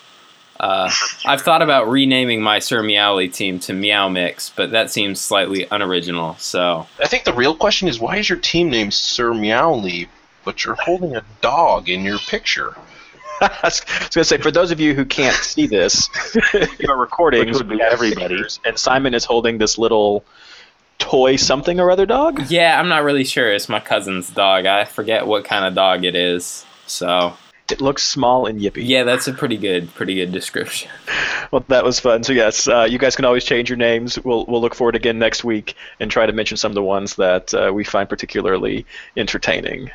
[0.60, 0.92] uh,
[1.26, 5.68] I've thought about renaming my Sir Meowly team to Meow Mix, but that seems slightly
[5.70, 6.36] unoriginal.
[6.40, 10.10] So I think the real question is why is your team name Sir Meowly,
[10.48, 12.74] but you're holding a dog in your picture?
[13.42, 16.10] I was going to say, for those of you who can't see this,
[16.80, 18.42] your recordings, Which would be everybody.
[18.66, 20.24] and Simon is holding this little
[21.00, 22.50] toy something or other dog.
[22.50, 23.52] yeah, I'm not really sure.
[23.54, 24.66] It's my cousin's dog.
[24.66, 26.66] I forget what kind of dog it is.
[26.88, 27.34] So
[27.70, 28.88] It looks small and yippy.
[28.88, 30.90] yeah, that's a pretty good, pretty good description.
[31.50, 32.24] Well, that was fun.
[32.24, 34.20] So yes, uh, you guys can always change your names.
[34.22, 37.16] We'll we'll look forward again next week and try to mention some of the ones
[37.16, 38.86] that uh, we find particularly
[39.16, 39.90] entertaining.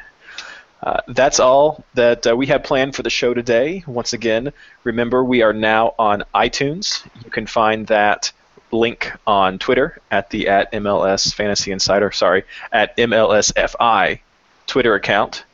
[0.82, 3.84] Uh, that's all that uh, we have planned for the show today.
[3.86, 4.52] Once again,
[4.82, 7.06] remember we are now on iTunes.
[7.24, 8.32] You can find that
[8.72, 12.10] link on Twitter at the at MLS Fantasy Insider.
[12.10, 14.18] Sorry, at MLSFI
[14.66, 15.44] Twitter account,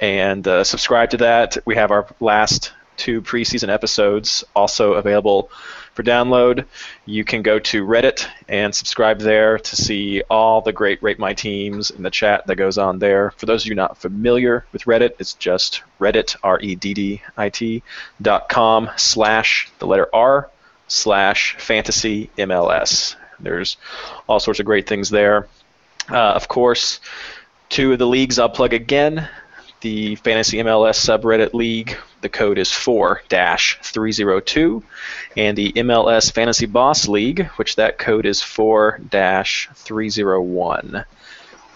[0.00, 1.56] and uh, subscribe to that.
[1.64, 5.50] We have our last two preseason episodes also available
[5.98, 6.64] for download.
[7.06, 11.34] You can go to Reddit and subscribe there to see all the great Rate My
[11.34, 13.32] Teams in the chat that goes on there.
[13.32, 17.82] For those of you not familiar with Reddit, it's just Reddit, R-E-D-D-I-T,
[18.22, 20.48] dot com slash the letter R
[20.86, 23.16] slash fantasy MLS.
[23.40, 23.76] There's
[24.28, 25.48] all sorts of great things there.
[26.08, 27.00] Uh, of course,
[27.70, 29.28] two of the leagues I'll plug again.
[29.80, 34.82] The Fantasy MLS subreddit league, the code is 4-302,
[35.36, 41.04] and the MLS Fantasy Boss League, which that code is 4-301.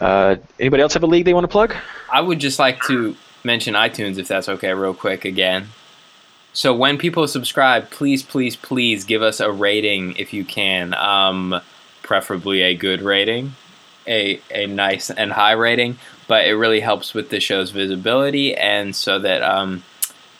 [0.01, 1.75] Uh, anybody else have a league they want to plug?
[2.13, 5.69] I would just like to mention iTunes if that's okay, real quick again.
[6.53, 10.93] So when people subscribe, please, please, please give us a rating if you can.
[10.95, 11.61] Um,
[12.03, 13.55] preferably a good rating,
[14.07, 15.99] a a nice and high rating.
[16.29, 19.83] But it really helps with the show's visibility, and so that um,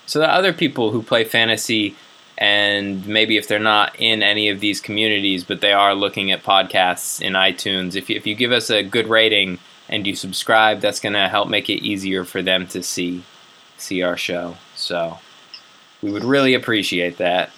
[0.07, 1.97] so that other people who play fantasy
[2.39, 6.43] and maybe if they're not in any of these communities, but they are looking at
[6.43, 9.59] podcasts in iTunes, if you, if you give us a good rating
[9.89, 13.23] and you subscribe, that's going to help make it easier for them to see
[13.77, 14.57] see our show.
[14.75, 15.19] So
[16.03, 17.51] we would really appreciate that.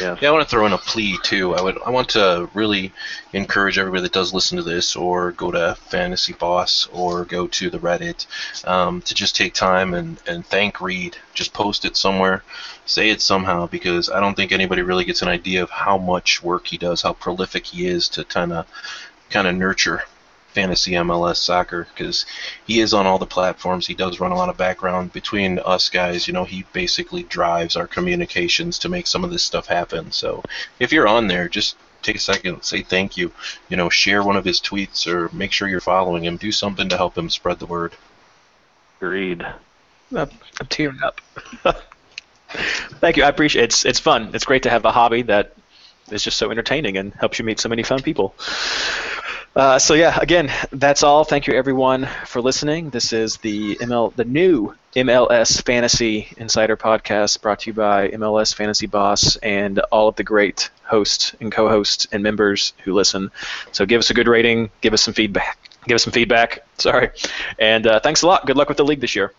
[0.00, 0.16] Yeah.
[0.20, 1.54] Yeah, I want to throw in a plea too.
[1.54, 2.92] I would I want to really
[3.32, 7.70] encourage everybody that does listen to this or go to Fantasy Boss or go to
[7.70, 8.26] the Reddit
[8.66, 11.16] um, to just take time and, and thank Reed.
[11.34, 12.42] Just post it somewhere,
[12.86, 16.42] say it somehow because I don't think anybody really gets an idea of how much
[16.42, 18.66] work he does, how prolific he is to kind of
[19.30, 20.04] kind of nurture
[20.58, 22.26] fantasy MLS soccer because
[22.66, 23.86] he is on all the platforms.
[23.86, 26.26] He does run a lot of background between us guys.
[26.26, 30.10] You know, he basically drives our communications to make some of this stuff happen.
[30.10, 30.42] So
[30.80, 33.30] if you're on there, just take a second, say thank you.
[33.68, 36.36] You know, share one of his tweets or make sure you're following him.
[36.36, 37.92] Do something to help him spread the word.
[39.00, 39.46] Agreed.
[40.12, 40.28] I'm,
[40.60, 41.20] I'm tearing up.
[43.00, 43.22] Thank you.
[43.22, 43.64] I appreciate it.
[43.66, 44.30] It's it's fun.
[44.34, 45.54] It's great to have a hobby that
[46.10, 48.34] is just so entertaining and helps you meet so many fun people.
[49.58, 51.24] Uh, so yeah, again, that's all.
[51.24, 52.90] Thank you everyone for listening.
[52.90, 58.54] This is the ML, the new MLS Fantasy Insider podcast, brought to you by MLS
[58.54, 63.32] Fantasy Boss and all of the great hosts and co-hosts and members who listen.
[63.72, 66.64] So give us a good rating, give us some feedback, give us some feedback.
[66.78, 67.10] Sorry,
[67.58, 68.46] and uh, thanks a lot.
[68.46, 69.32] Good luck with the league this year.